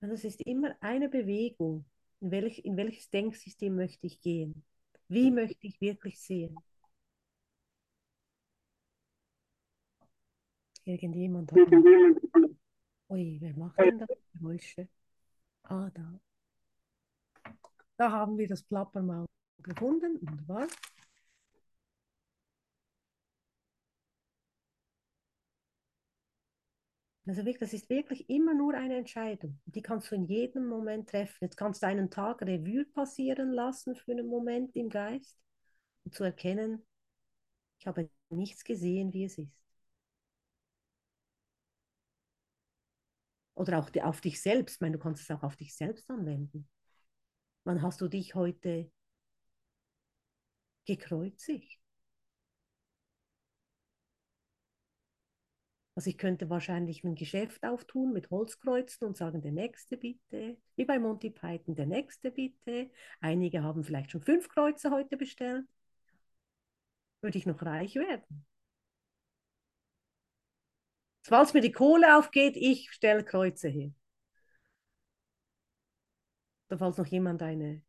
[0.00, 1.84] Und es ist immer eine Bewegung,
[2.20, 4.64] in, welch, in welches Denksystem möchte ich gehen?
[5.08, 6.56] Wie möchte ich wirklich sehen?
[10.84, 11.58] Irgendjemand hat.
[13.10, 14.88] Ui, wer macht denn da Geräusche?
[15.64, 16.20] Ah, da.
[17.96, 19.26] Da haben wir das Plappermaul
[19.62, 20.20] gefunden.
[20.20, 20.68] Wunderbar.
[27.28, 29.60] Also wirklich, das ist wirklich immer nur eine Entscheidung.
[29.66, 31.36] Die kannst du in jedem Moment treffen.
[31.42, 35.38] Jetzt kannst du einen Tag Revue passieren lassen für einen Moment im Geist
[36.04, 36.86] und zu erkennen,
[37.80, 39.52] ich habe nichts gesehen, wie es ist.
[43.54, 44.76] Oder auch auf dich selbst.
[44.76, 46.66] Ich meine, du kannst es auch auf dich selbst anwenden.
[47.64, 48.90] Wann hast du dich heute
[50.86, 51.77] gekreuzigt?
[55.98, 60.56] Also ich könnte wahrscheinlich ein Geschäft auftun mit Holzkreuzen und sagen, der nächste bitte.
[60.76, 62.92] Wie bei Monty Python, der nächste bitte.
[63.20, 65.66] Einige haben vielleicht schon fünf Kreuze heute bestellt.
[67.20, 68.46] Würde ich noch reich werden?
[71.24, 73.90] Falls mir die Kohle aufgeht, ich stelle Kreuze her.
[76.68, 77.82] Oder falls noch jemand eine,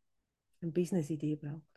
[0.60, 1.69] eine Business-Idee braucht.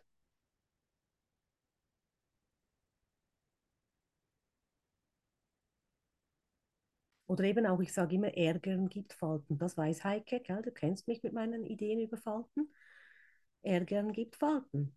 [7.33, 9.57] Oder eben auch, ich sage immer, Ärgern gibt Falten.
[9.57, 10.61] Das weiß Heike, gell?
[10.61, 12.71] du kennst mich mit meinen Ideen über Falten.
[13.63, 14.95] Ärgern gibt Falten.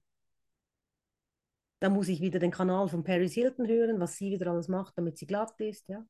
[1.80, 4.98] Da muss ich wieder den Kanal von Paris Hilton hören, was sie wieder alles macht,
[4.98, 5.88] damit sie glatt ist.
[5.88, 6.04] Ja?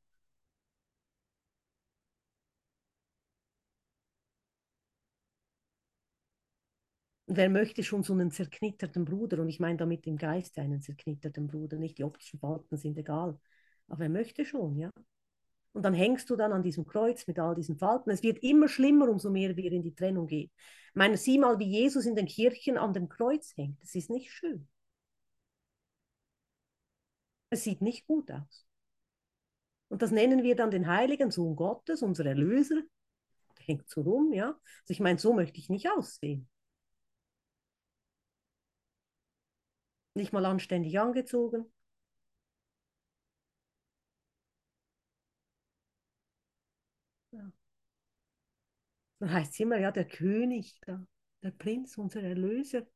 [7.29, 9.41] wer möchte schon so einen zerknitterten Bruder?
[9.41, 13.39] Und ich meine damit im Geist einen zerknitterten Bruder, nicht die optischen Falten sind egal.
[13.89, 14.91] Aber wer möchte schon, ja?
[15.77, 18.09] Und dann hängst du dann an diesem Kreuz mit all diesen Falten.
[18.09, 20.51] Es wird immer schlimmer, umso mehr wir in die Trennung gehen.
[20.89, 23.83] Ich meine, sieh mal, wie Jesus in den Kirchen an dem Kreuz hängt.
[23.83, 24.67] Das ist nicht schön.
[27.51, 28.67] Es sieht nicht gut aus.
[29.89, 32.81] Und das nennen wir dann den heiligen Sohn Gottes, unser Erlöser.
[33.67, 34.59] Hängt so rum, ja.
[34.81, 36.49] Also ich meine, so möchte ich nicht aussehen.
[40.15, 41.71] Nicht mal anständig angezogen,
[49.27, 51.05] Dann heißt es immer, ja, der König, der,
[51.43, 52.87] der Prinz, unser Erlöser,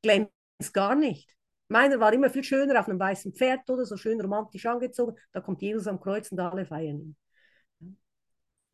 [0.00, 0.30] glänzt
[0.72, 1.36] gar nicht.
[1.66, 5.16] Meiner war immer viel schöner auf einem weißen Pferd oder so schön romantisch angezogen.
[5.32, 7.00] Da kommt Jesus am Kreuz und alle feiern
[7.80, 7.96] ihn.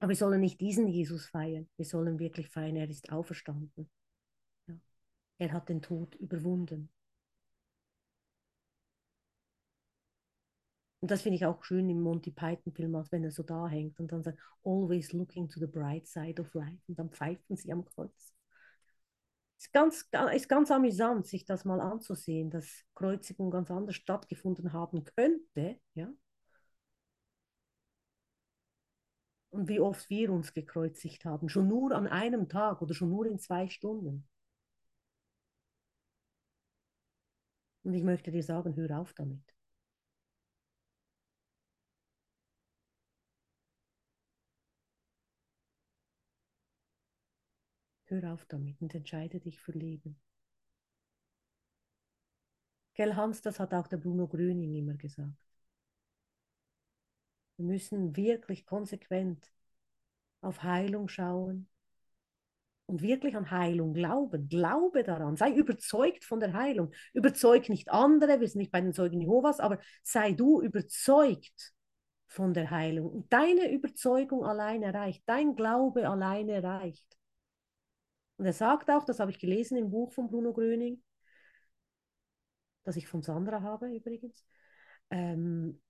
[0.00, 1.66] Aber wir sollen nicht diesen Jesus feiern.
[1.78, 3.88] Wir sollen wirklich feiern, er ist auferstanden.
[5.38, 6.90] Er hat den Tod überwunden.
[11.06, 14.00] Und das finde ich auch schön im Monty Python-Film, als wenn er so da hängt
[14.00, 16.82] und dann sagt, always looking to the bright side of life.
[16.88, 18.34] Und dann pfeifen sie am Kreuz.
[19.56, 24.72] Es ist ganz, ist ganz amüsant, sich das mal anzusehen, dass Kreuzigung ganz anders stattgefunden
[24.72, 25.78] haben könnte.
[25.94, 26.12] Ja?
[29.50, 33.26] Und wie oft wir uns gekreuzigt haben, schon nur an einem Tag oder schon nur
[33.26, 34.26] in zwei Stunden.
[37.84, 39.55] Und ich möchte dir sagen, hör auf damit.
[48.06, 50.16] Hör auf damit und entscheide dich für Leben.
[52.94, 55.36] Gell, Hans, das hat auch der Bruno Gröning immer gesagt.
[57.56, 59.52] Wir müssen wirklich konsequent
[60.40, 61.68] auf Heilung schauen
[62.86, 64.48] und wirklich an Heilung glauben.
[64.48, 65.36] Glaube daran.
[65.36, 66.92] Sei überzeugt von der Heilung.
[67.12, 68.40] Überzeug nicht andere.
[68.40, 71.72] Wir sind nicht bei den Zeugen Jehovas, aber sei du überzeugt
[72.28, 73.10] von der Heilung.
[73.10, 75.22] Und deine Überzeugung alleine reicht.
[75.26, 77.15] Dein Glaube alleine reicht.
[78.38, 81.02] Und er sagt auch, das habe ich gelesen im Buch von Bruno Gröning,
[82.84, 84.44] das ich von Sandra habe übrigens,
[85.10, 85.80] ähm,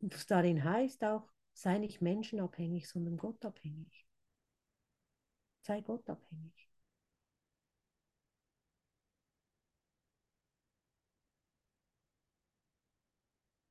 [0.00, 4.06] was darin heißt auch, sei nicht menschenabhängig, sondern gottabhängig.
[5.62, 6.68] Sei gottabhängig.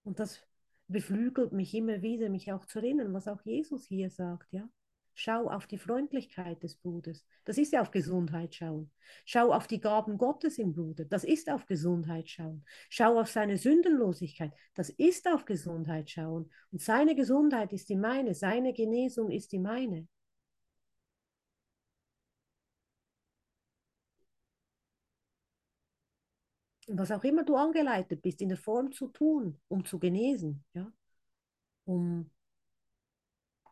[0.05, 0.41] Und das
[0.87, 4.69] beflügelt mich immer wieder, mich auch zu erinnern, was auch Jesus hier sagt, ja.
[5.15, 7.23] Schau auf die Freundlichkeit des Bruders.
[7.45, 8.91] Das ist auf Gesundheit schauen.
[9.25, 11.05] Schau auf die Gaben Gottes im Bruder.
[11.05, 12.65] Das ist auf Gesundheit schauen.
[12.89, 14.51] Schau auf seine Sündenlosigkeit.
[14.73, 16.49] Das ist auf Gesundheit schauen.
[16.71, 18.33] Und seine Gesundheit ist die meine.
[18.33, 20.07] Seine Genesung ist die meine.
[26.87, 30.63] Und was auch immer du angeleitet bist, in der Form zu tun, um zu genesen,
[30.73, 30.91] ja,
[31.85, 32.29] um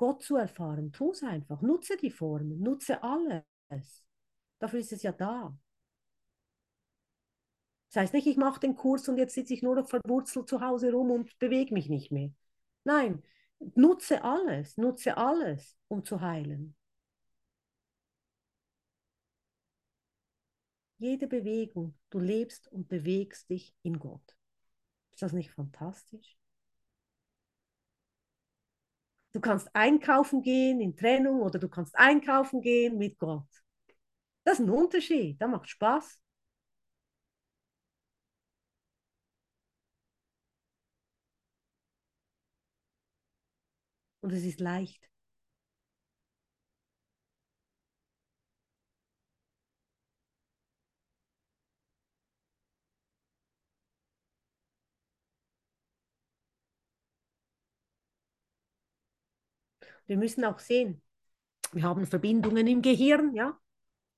[0.01, 0.91] Gott zu erfahren.
[0.91, 1.61] Tu es einfach.
[1.61, 4.03] Nutze die Formen, nutze alles.
[4.57, 5.55] Dafür ist es ja da.
[7.89, 10.59] Das heißt nicht, ich mache den Kurs und jetzt sitze ich nur noch verwurzelt zu
[10.59, 12.31] Hause rum und bewege mich nicht mehr.
[12.83, 13.21] Nein,
[13.75, 16.75] nutze alles, nutze alles, um zu heilen.
[20.97, 24.35] Jede Bewegung, du lebst und bewegst dich in Gott.
[25.11, 26.39] Ist das nicht fantastisch?
[29.33, 33.47] Du kannst einkaufen gehen in Trennung oder du kannst einkaufen gehen mit Gott.
[34.43, 35.41] Das ist ein Unterschied.
[35.41, 36.21] Da macht Spaß.
[44.21, 45.10] Und es ist leicht.
[60.11, 61.01] Wir müssen auch sehen,
[61.71, 63.57] wir haben Verbindungen im Gehirn, ja.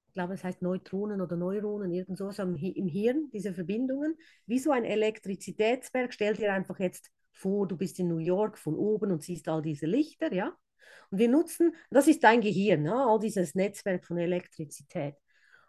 [0.08, 4.18] Ich glaube, es heißt Neutronen oder Neuronen, irgend sowas im Hirn, diese Verbindungen,
[4.48, 6.12] wie so ein Elektrizitätsberg.
[6.12, 9.62] Stell dir einfach jetzt vor, du bist in New York von oben und siehst all
[9.62, 10.58] diese Lichter, ja.
[11.12, 13.06] Und wir nutzen, das ist dein Gehirn, ja?
[13.06, 15.14] all dieses Netzwerk von Elektrizität.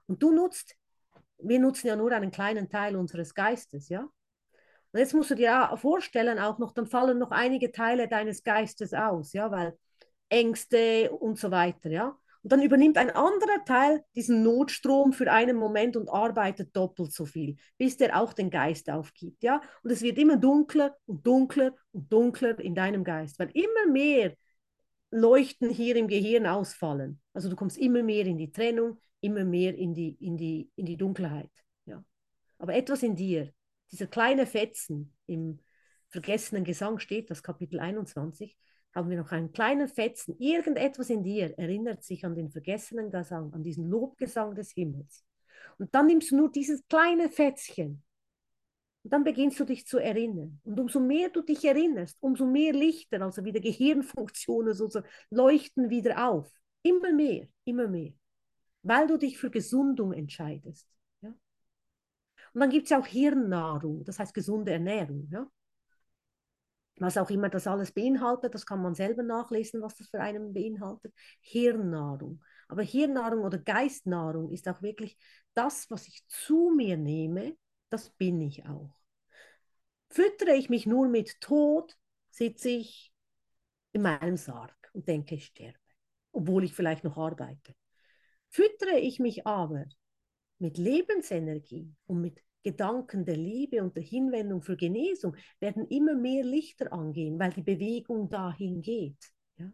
[0.06, 0.74] Und du nutzt,
[1.36, 4.08] wir nutzen ja nur einen kleinen Teil unseres Geistes, ja.
[4.92, 8.94] Und jetzt musst du dir vorstellen, auch noch, dann fallen noch einige Teile deines Geistes
[8.94, 9.76] aus, ja, weil
[10.28, 12.18] Ängste und so weiter, ja.
[12.42, 17.24] Und dann übernimmt ein anderer Teil diesen Notstrom für einen Moment und arbeitet doppelt so
[17.24, 19.62] viel, bis der auch den Geist aufgibt, ja.
[19.82, 24.34] Und es wird immer dunkler und dunkler und dunkler in deinem Geist, weil immer mehr
[25.10, 27.20] Leuchten hier im Gehirn ausfallen.
[27.32, 30.84] Also du kommst immer mehr in die Trennung, immer mehr in die, in die, in
[30.84, 31.50] die Dunkelheit,
[31.86, 32.04] ja.
[32.58, 33.52] Aber etwas in dir,
[33.90, 35.60] dieser kleine Fetzen im
[36.10, 38.54] vergessenen Gesang steht, das Kapitel 21,
[38.94, 40.36] haben wir noch einen kleinen Fetzen.
[40.38, 45.24] Irgendetwas in dir erinnert sich an den vergessenen Gesang, an diesen Lobgesang des Himmels.
[45.78, 48.04] Und dann nimmst du nur dieses kleine Fetzchen
[49.04, 50.60] und dann beginnst du dich zu erinnern.
[50.64, 54.88] Und umso mehr du dich erinnerst, umso mehr Lichter, also wieder Gehirnfunktionen, so,
[55.28, 56.50] leuchten wieder auf.
[56.82, 58.12] Immer mehr, immer mehr.
[58.82, 60.88] Weil du dich für Gesundung entscheidest.
[61.20, 61.34] Ja?
[62.54, 65.28] Und dann gibt es auch Hirnnahrung, das heißt gesunde Ernährung.
[65.30, 65.46] Ja?
[66.96, 70.52] Was auch immer das alles beinhaltet, das kann man selber nachlesen, was das für einen
[70.52, 71.12] beinhaltet.
[71.40, 72.42] Hirnnahrung.
[72.68, 75.16] Aber Hirnnahrung oder Geistnahrung ist auch wirklich
[75.54, 77.56] das, was ich zu mir nehme,
[77.90, 78.96] das bin ich auch.
[80.08, 81.96] Füttere ich mich nur mit Tod,
[82.30, 83.12] sitze ich
[83.92, 85.78] in meinem Sarg und denke, ich sterbe,
[86.32, 87.74] obwohl ich vielleicht noch arbeite.
[88.50, 89.86] Füttere ich mich aber
[90.58, 96.42] mit Lebensenergie und mit Gedanken der Liebe und der Hinwendung für Genesung, werden immer mehr
[96.42, 99.18] Lichter angehen, weil die Bewegung dahin geht.
[99.58, 99.70] Ja?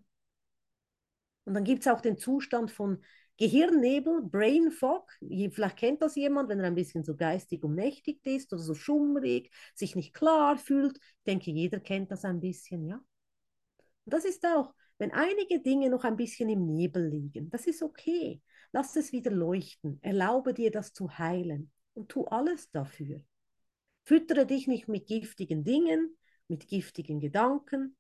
[1.45, 3.03] Und dann gibt es auch den Zustand von
[3.39, 5.11] Gehirnnebel, Brain Fog.
[5.21, 9.51] Vielleicht kennt das jemand, wenn er ein bisschen so geistig umnächtigt ist oder so schummrig,
[9.75, 10.99] sich nicht klar fühlt.
[10.99, 12.97] Ich denke, jeder kennt das ein bisschen, ja.
[14.05, 17.83] Und das ist auch, wenn einige Dinge noch ein bisschen im Nebel liegen, das ist
[17.83, 18.43] okay.
[18.73, 19.99] Lass es wieder leuchten.
[20.03, 23.21] Erlaube dir das zu heilen und tu alles dafür.
[24.05, 26.17] Füttere dich nicht mit giftigen Dingen,
[26.49, 27.95] mit giftigen Gedanken.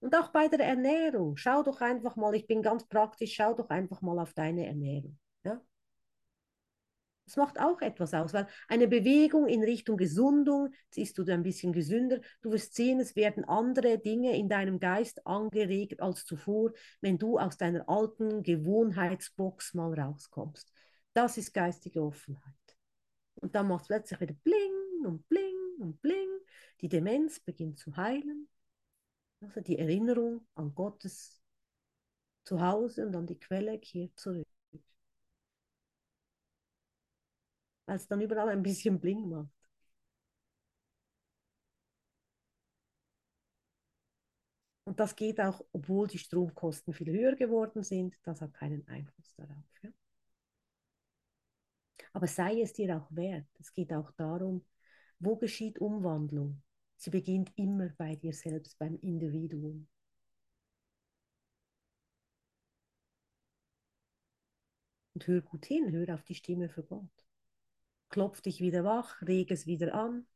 [0.00, 3.68] Und auch bei der Ernährung, schau doch einfach mal, ich bin ganz praktisch, schau doch
[3.68, 5.18] einfach mal auf deine Ernährung.
[5.44, 5.60] Ja?
[7.26, 11.74] Das macht auch etwas aus, weil eine Bewegung in Richtung Gesundung, siehst du ein bisschen
[11.74, 16.72] gesünder, du wirst sehen, es werden andere Dinge in deinem Geist angeregt als zuvor,
[17.02, 20.72] wenn du aus deiner alten Gewohnheitsbox mal rauskommst.
[21.12, 22.71] Das ist geistige Offenheit.
[23.42, 26.28] Und dann macht es plötzlich wieder bling und bling und bling.
[26.80, 28.48] Die Demenz beginnt zu heilen.
[29.40, 31.42] Also die Erinnerung an Gottes
[32.44, 34.46] Zuhause und an die Quelle kehrt zurück.
[37.86, 39.48] Weil es dann überall ein bisschen bling macht.
[44.84, 48.14] Und das geht auch, obwohl die Stromkosten viel höher geworden sind.
[48.22, 49.64] Das hat keinen Einfluss darauf.
[49.82, 49.90] Ja?
[52.12, 53.46] Aber sei es dir auch wert.
[53.58, 54.64] Es geht auch darum,
[55.18, 56.62] wo geschieht Umwandlung?
[56.96, 59.88] Sie beginnt immer bei dir selbst, beim Individuum.
[65.14, 67.10] Und hör gut hin, hör auf die Stimme für Gott.
[68.08, 70.26] Klopf dich wieder wach, reg es wieder an,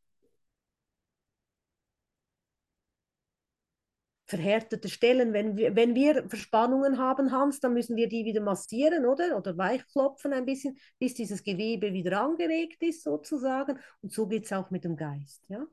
[4.26, 9.06] verhärtete Stellen, wenn wir, wenn wir Verspannungen haben, Hans, dann müssen wir die wieder massieren,
[9.06, 9.36] oder?
[9.36, 13.78] Oder weichklopfen ein bisschen, bis dieses Gewebe wieder angeregt ist, sozusagen.
[14.02, 15.64] Und so geht es auch mit dem Geist, ja?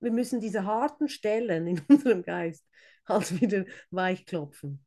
[0.00, 2.64] Wir müssen diese harten Stellen in unserem Geist
[3.06, 4.84] halt wieder weichklopfen.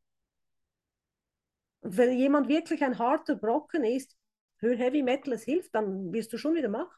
[1.80, 4.16] Und wenn jemand wirklich ein harter Brocken ist,
[4.58, 6.96] hör Heavy Metal, es hilft, dann wirst du schon wieder machen.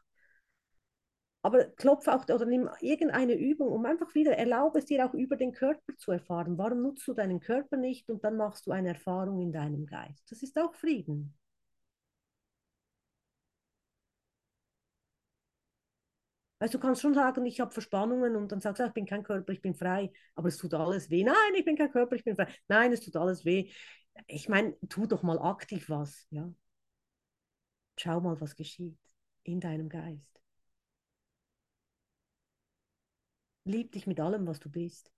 [1.47, 5.37] Aber klopfe auch oder nimm irgendeine Übung, um einfach wieder, erlaube es dir auch über
[5.37, 6.57] den Körper zu erfahren.
[6.57, 10.29] Warum nutzt du deinen Körper nicht und dann machst du eine Erfahrung in deinem Geist?
[10.29, 11.33] Das ist auch Frieden.
[16.59, 19.23] Weißt du, kannst schon sagen, ich habe Verspannungen und dann sagst du, ich bin kein
[19.23, 21.23] Körper, ich bin frei, aber es tut alles weh.
[21.23, 22.47] Nein, ich bin kein Körper, ich bin frei.
[22.67, 23.71] Nein, es tut alles weh.
[24.27, 26.51] Ich meine, tu doch mal aktiv was, ja.
[27.97, 28.97] Schau mal, was geschieht
[29.43, 30.39] in deinem Geist.
[33.67, 35.11] Lieb dich mit allem, was du bist.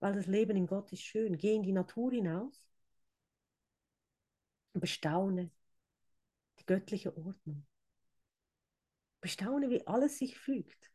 [0.00, 1.36] Weil das Leben in Gott ist schön.
[1.36, 2.66] Geh in die Natur hinaus
[4.72, 5.50] und bestaune
[6.58, 7.66] die göttliche Ordnung.
[9.20, 10.92] Bestaune, wie alles sich fügt.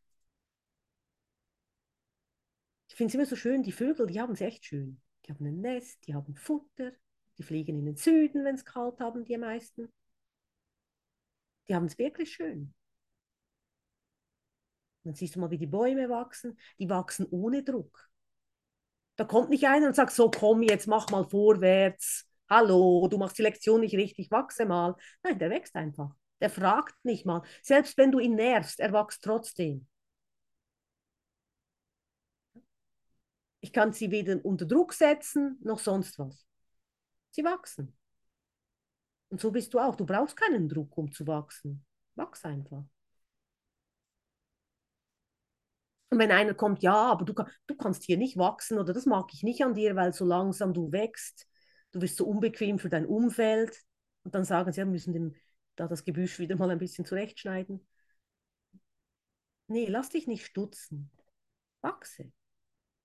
[2.88, 5.00] Ich finde es immer so schön, die Vögel, die haben es echt schön.
[5.26, 6.92] Die haben ein Nest, die haben Futter,
[7.36, 9.92] die fliegen in den Süden, wenn es kalt haben, die meisten.
[11.68, 12.72] Die haben es wirklich schön.
[15.04, 16.58] Dann siehst du mal, wie die Bäume wachsen.
[16.78, 18.08] Die wachsen ohne Druck.
[19.16, 22.26] Da kommt nicht einer und sagt, so komm, jetzt mach mal vorwärts.
[22.48, 24.96] Hallo, du machst die Lektion nicht richtig, wachse mal.
[25.22, 26.14] Nein, der wächst einfach.
[26.40, 27.42] Der fragt nicht mal.
[27.62, 29.86] Selbst wenn du ihn nervst, er wächst trotzdem.
[33.60, 36.46] Ich kann sie weder unter Druck setzen, noch sonst was.
[37.30, 37.96] Sie wachsen.
[39.30, 39.96] Und so bist du auch.
[39.96, 41.84] Du brauchst keinen Druck, um zu wachsen.
[42.14, 42.84] Wachs einfach.
[46.14, 47.34] Und wenn einer kommt, ja, aber du,
[47.66, 50.72] du kannst hier nicht wachsen oder das mag ich nicht an dir, weil so langsam
[50.72, 51.48] du wächst,
[51.90, 53.76] du wirst so unbequem für dein Umfeld.
[54.22, 55.34] Und dann sagen sie, ja, wir müssen dem,
[55.74, 57.84] da das Gebüsch wieder mal ein bisschen zurechtschneiden.
[59.66, 61.10] Nee, lass dich nicht stutzen.
[61.80, 62.30] Wachse.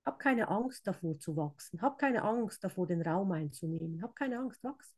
[0.06, 1.82] Hab keine Angst davor zu wachsen.
[1.82, 4.04] Hab keine Angst davor, den Raum einzunehmen.
[4.04, 4.96] Hab keine Angst, wachsen.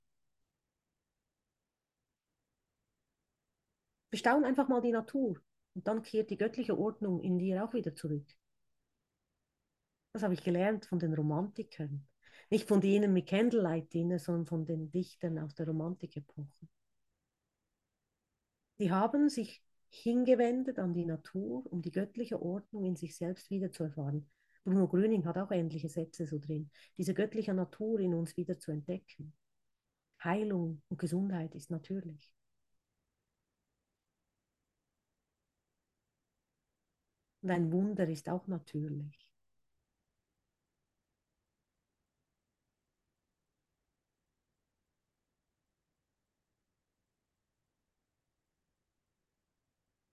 [4.09, 5.39] Bestaun einfach mal die Natur.
[5.73, 8.25] Und dann kehrt die göttliche Ordnung in dir auch wieder zurück.
[10.13, 12.05] Das habe ich gelernt von den Romantikern.
[12.49, 16.67] Nicht von denen mit Candlelight Dinner, sondern von den Dichtern aus der Romantikepoche.
[18.79, 23.71] Die haben sich hingewendet an die Natur, um die göttliche Ordnung in sich selbst wieder
[23.71, 24.29] zu erfahren.
[24.63, 26.69] Bruno Gröning hat auch ähnliche Sätze so drin.
[26.97, 29.33] Diese göttliche Natur in uns wieder zu entdecken.
[30.23, 32.31] Heilung und Gesundheit ist natürlich.
[37.43, 39.31] Und ein Wunder ist auch natürlich.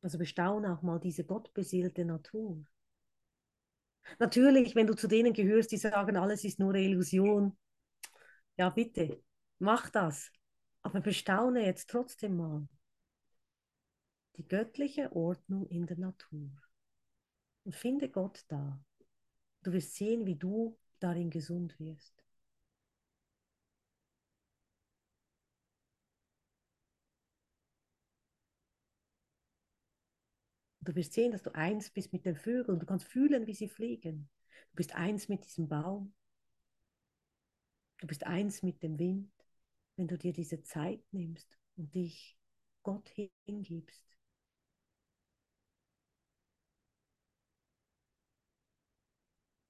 [0.02, 2.64] Also bestaune auch mal diese gottbeseelte Natur.
[4.20, 7.56] Natürlich, wenn du zu denen gehörst, die sagen, alles ist nur Illusion,
[8.56, 9.22] ja bitte,
[9.58, 10.30] mach das.
[10.82, 12.68] Aber bestaune jetzt trotzdem mal
[14.38, 16.50] die göttliche Ordnung in der Natur.
[17.68, 18.82] Und finde Gott da.
[19.62, 22.24] Du wirst sehen, wie du darin gesund wirst.
[30.80, 32.80] Du wirst sehen, dass du eins bist mit den Vögeln.
[32.80, 34.30] Du kannst fühlen, wie sie fliegen.
[34.70, 36.14] Du bist eins mit diesem Baum.
[37.98, 39.30] Du bist eins mit dem Wind,
[39.96, 42.38] wenn du dir diese Zeit nimmst und dich
[42.82, 43.12] Gott
[43.44, 44.17] hingibst.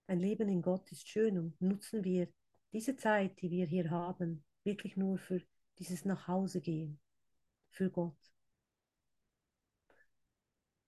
[0.08, 2.28] Ein Leben in Gott ist schön und nutzen wir
[2.72, 5.42] diese Zeit, die wir hier haben, wirklich nur für
[5.78, 6.98] dieses Nachhausegehen,
[7.70, 8.16] für Gott.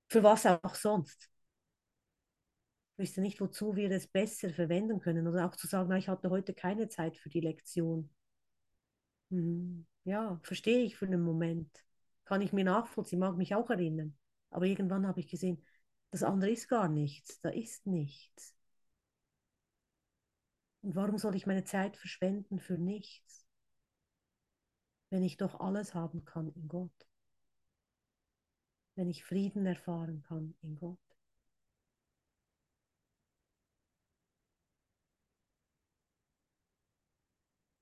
[0.09, 1.31] Für was auch sonst.
[2.95, 5.29] Ich wüsste nicht, wozu wir es besser verwenden können.
[5.29, 8.11] Oder auch zu sagen, na, ich hatte heute keine Zeit für die Lektion.
[9.29, 9.87] Mhm.
[10.05, 11.71] Ja, verstehe ich für einen Moment.
[12.25, 14.17] Kann ich mir nachvollziehen, mag mich auch erinnern.
[14.49, 15.63] Aber irgendwann habe ich gesehen,
[16.11, 17.39] das andere ist gar nichts.
[17.41, 18.55] Da ist nichts.
[20.83, 23.47] Und warum soll ich meine Zeit verschwenden für nichts,
[25.11, 27.11] wenn ich doch alles haben kann in Gott?
[29.01, 30.99] wenn ich Frieden erfahren kann in Gott.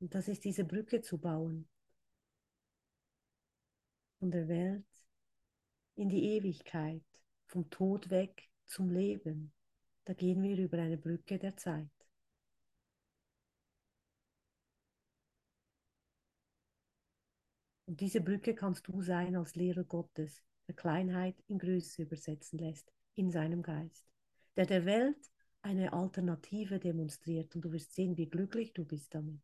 [0.00, 1.68] Und das ist diese Brücke zu bauen
[4.20, 4.86] von der Welt
[5.96, 7.02] in die Ewigkeit,
[7.46, 9.52] vom Tod weg zum Leben.
[10.04, 11.97] Da gehen wir über eine Brücke der Zeit.
[17.98, 22.92] Und diese Brücke kannst du sein als Lehrer Gottes, der Kleinheit in Größe übersetzen lässt,
[23.16, 24.06] in seinem Geist,
[24.56, 25.18] der der Welt
[25.62, 29.42] eine Alternative demonstriert und du wirst sehen, wie glücklich du bist damit.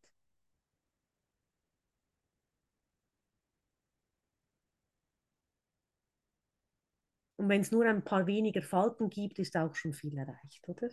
[7.35, 10.87] Und wenn es nur ein paar weniger Falten gibt, ist auch schon viel erreicht, oder?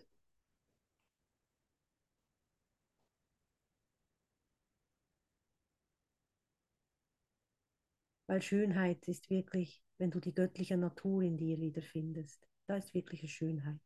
[8.33, 13.29] Weil Schönheit ist wirklich, wenn du die göttliche Natur in dir wiederfindest, da ist wirkliche
[13.29, 13.83] Schönheit.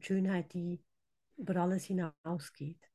[0.00, 0.82] Schönheit, die
[1.36, 2.90] über alles hinausgeht.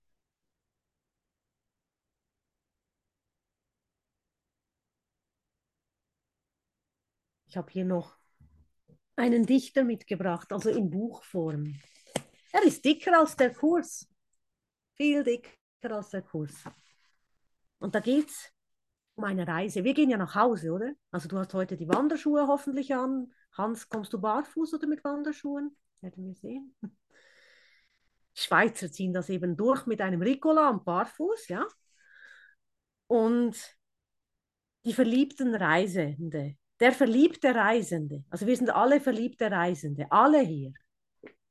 [7.45, 8.17] Ich habe hier noch
[9.17, 11.79] einen Dichter mitgebracht, also in Buchform.
[12.53, 14.09] Er ist dicker als der Kurs.
[14.95, 15.51] Viel dicker
[15.91, 16.63] als der Kurs.
[17.77, 18.56] Und da geht es
[19.17, 19.83] um eine Reise.
[19.83, 20.93] Wir gehen ja nach Hause, oder?
[21.11, 23.33] Also du hast heute die Wanderschuhe hoffentlich an.
[23.51, 25.75] Hans, kommst du barfuß oder mit Wanderschuhen?
[26.01, 26.75] Werden wir sehen.
[28.35, 31.65] Schweizer ziehen das eben durch mit einem Ricola und barfuß, ja.
[33.07, 33.57] Und
[34.85, 40.73] die verliebten Reisende, der verliebte Reisende, also wir sind alle verliebte Reisende, alle hier.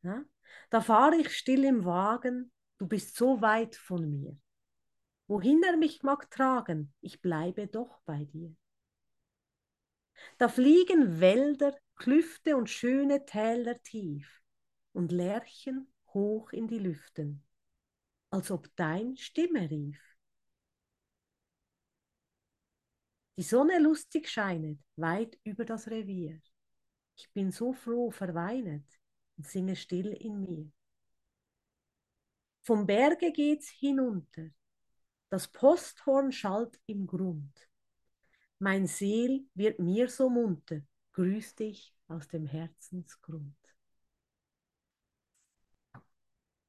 [0.02, 0.22] Ja?
[0.70, 4.36] Da fahre ich still im Wagen, du bist so weit von mir.
[5.28, 8.54] Wohin er mich mag tragen, ich bleibe doch bei dir.
[10.38, 14.42] Da fliegen Wälder, Klüfte und schöne Täler tief
[14.92, 17.42] und Lerchen hoch in die Lüften,
[18.30, 20.00] als ob dein Stimme rief.
[23.36, 26.40] Die Sonne lustig scheinet weit über das Revier.
[27.16, 28.86] Ich bin so froh verweinet
[29.36, 30.70] und singe still in mir.
[32.62, 34.50] Vom Berge geht's hinunter,
[35.36, 37.68] das Posthorn schallt im Grund.
[38.58, 40.80] Mein Seel wird mir so munter,
[41.12, 43.54] grüß dich aus dem Herzensgrund.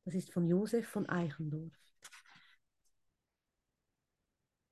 [0.04, 1.72] Das ist von Josef von Eichendorff.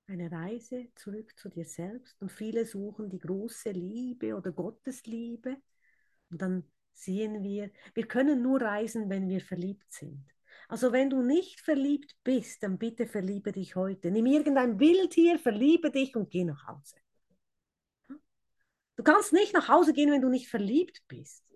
[0.08, 5.56] Eine Reise zurück zu dir selbst und viele suchen die große Liebe oder Gottesliebe
[6.32, 10.35] und dann sehen wir, wir können nur reisen, wenn wir verliebt sind.
[10.68, 14.12] Also wenn du nicht verliebt bist, dann bitte verliebe dich heute.
[14.12, 16.96] Nimm irgendein Bild hier, verliebe dich und geh nach Hause.
[18.96, 21.54] Du kannst nicht nach Hause gehen, wenn du nicht verliebt bist.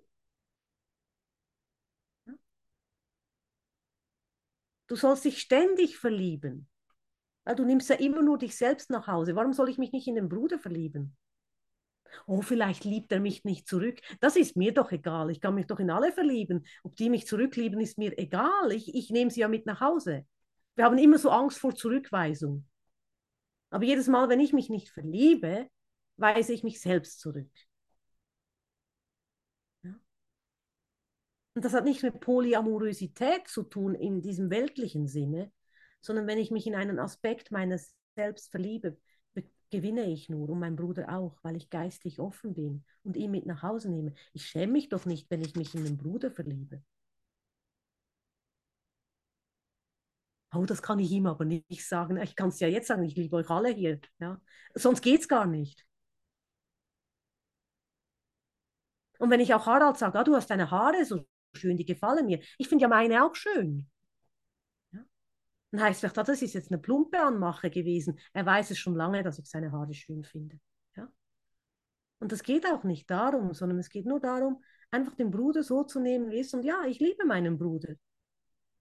[4.87, 6.67] Du sollst dich ständig verlieben.
[7.55, 9.35] Du nimmst ja immer nur dich selbst nach Hause.
[9.35, 11.15] Warum soll ich mich nicht in den Bruder verlieben?
[12.25, 13.99] Oh, vielleicht liebt er mich nicht zurück.
[14.19, 15.29] Das ist mir doch egal.
[15.29, 16.65] Ich kann mich doch in alle verlieben.
[16.83, 18.71] Ob die mich zurücklieben, ist mir egal.
[18.71, 20.25] Ich, ich nehme sie ja mit nach Hause.
[20.75, 22.65] Wir haben immer so Angst vor Zurückweisung.
[23.69, 25.69] Aber jedes Mal, wenn ich mich nicht verliebe,
[26.17, 27.51] weise ich mich selbst zurück.
[29.83, 29.93] Ja?
[31.55, 35.51] Und das hat nicht mit Polyamorosität zu tun in diesem weltlichen Sinne,
[36.01, 38.97] sondern wenn ich mich in einen Aspekt meines Selbst verliebe,
[39.71, 43.45] gewinne ich nur und mein Bruder auch, weil ich geistig offen bin und ihn mit
[43.45, 44.13] nach Hause nehme.
[44.33, 46.81] Ich schäme mich doch nicht, wenn ich mich in den Bruder verliebe.
[50.53, 52.17] Oh, das kann ich ihm aber nicht sagen.
[52.17, 53.99] Ich kann es ja jetzt sagen, ich liebe euch alle hier.
[54.19, 54.41] Ja?
[54.73, 55.85] Sonst geht es gar nicht.
[59.19, 62.25] Und wenn ich auch Harald sage, ah, du hast deine Haare so schön, die gefallen
[62.25, 62.39] mir.
[62.57, 63.87] Ich finde ja meine auch schön.
[65.71, 68.19] Dann heißt vielleicht, das ist jetzt eine plumpe Anmache gewesen.
[68.33, 70.59] Er weiß es schon lange, dass ich seine Haare schön finde.
[70.95, 71.07] Ja?
[72.19, 75.83] Und das geht auch nicht darum, sondern es geht nur darum, einfach den Bruder so
[75.83, 76.53] zu nehmen, wie er ist.
[76.53, 77.93] Und ja, ich liebe meinen Bruder.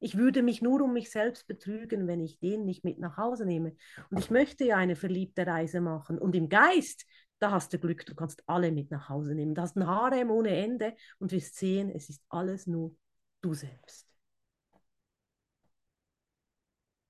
[0.01, 3.45] Ich würde mich nur um mich selbst betrügen, wenn ich den nicht mit nach Hause
[3.45, 3.77] nehme.
[4.11, 6.19] Und ich möchte ja eine verliebte Reise machen.
[6.19, 7.05] Und im Geist,
[7.41, 9.55] da hast du Glück, du kannst alle mit nach Hause nehmen.
[9.55, 12.95] Du hast ein Harem ohne Ende und wirst sehen, es ist alles nur
[13.43, 14.08] du selbst.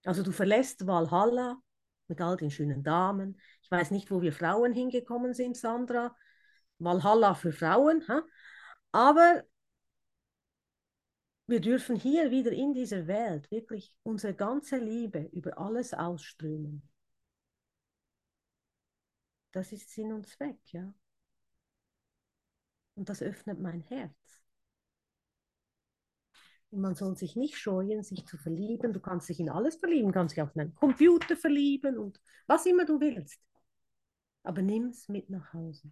[0.08, 1.60] Also du verlässt Valhalla
[2.06, 3.38] mit all den schönen Damen.
[3.60, 6.16] Ich weiß nicht, wo wir Frauen hingekommen sind, Sandra.
[6.78, 8.08] Valhalla für Frauen.
[8.08, 8.22] Ha?
[8.90, 9.44] Aber
[11.46, 16.88] wir dürfen hier wieder in dieser Welt wirklich unsere ganze Liebe über alles ausströmen.
[19.52, 20.90] Das ist Sinn und Zweck, ja.
[22.94, 24.42] Und das öffnet mein Herz.
[26.70, 28.92] Man soll sich nicht scheuen, sich zu verlieben.
[28.92, 32.84] Du kannst dich in alles verlieben, kannst dich auf einen Computer verlieben und was immer
[32.84, 33.40] du willst.
[34.42, 35.90] Aber nimm es mit nach Hause.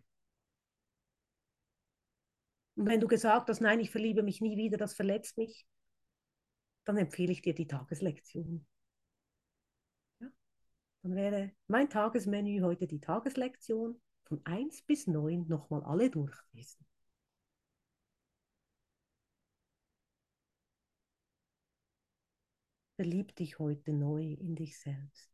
[2.76, 5.66] Und wenn du gesagt hast, nein, ich verliebe mich nie wieder, das verletzt mich,
[6.84, 8.66] dann empfehle ich dir die Tageslektion.
[10.20, 10.28] Ja?
[11.02, 16.86] Dann wäre mein Tagesmenü heute die Tageslektion von 1 bis 9 nochmal alle durchlesen.
[22.96, 25.30] Verlieb dich heute neu in dich selbst.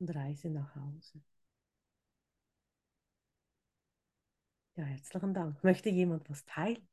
[0.00, 1.20] Und reise nach Hause.
[4.76, 5.62] Ja, herzlichen Dank.
[5.62, 6.88] Möchte jemand was teilen?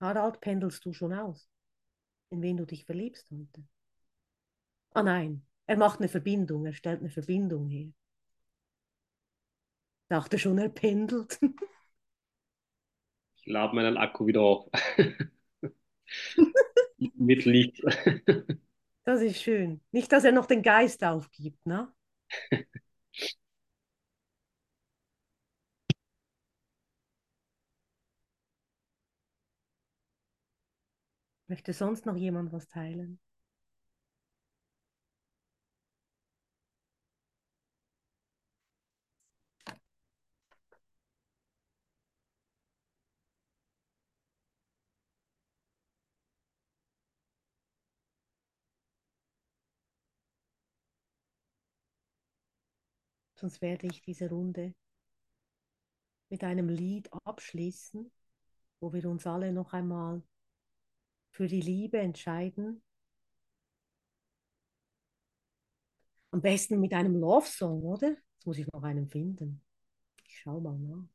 [0.00, 1.48] Harald, pendelst du schon aus,
[2.30, 3.62] in wen du dich verliebst heute?
[4.94, 7.92] Ah nein, er macht eine Verbindung, er stellt eine Verbindung her.
[10.08, 11.38] Dachte schon, er pendelt.
[13.42, 14.70] Ich lade meinen Akku wieder auf.
[17.16, 17.82] Mit Licht.
[19.04, 19.80] das ist schön.
[19.90, 21.92] Nicht, dass er noch den Geist aufgibt, ne?
[31.48, 33.18] Möchte sonst noch jemand was teilen?
[53.42, 54.72] Sonst werde ich diese Runde
[56.28, 58.08] mit einem Lied abschließen,
[58.78, 60.22] wo wir uns alle noch einmal
[61.32, 62.84] für die Liebe entscheiden.
[66.30, 68.10] Am besten mit einem Love Song, oder?
[68.10, 69.60] Jetzt muss ich noch einen finden.
[70.24, 71.11] Ich schau mal nach.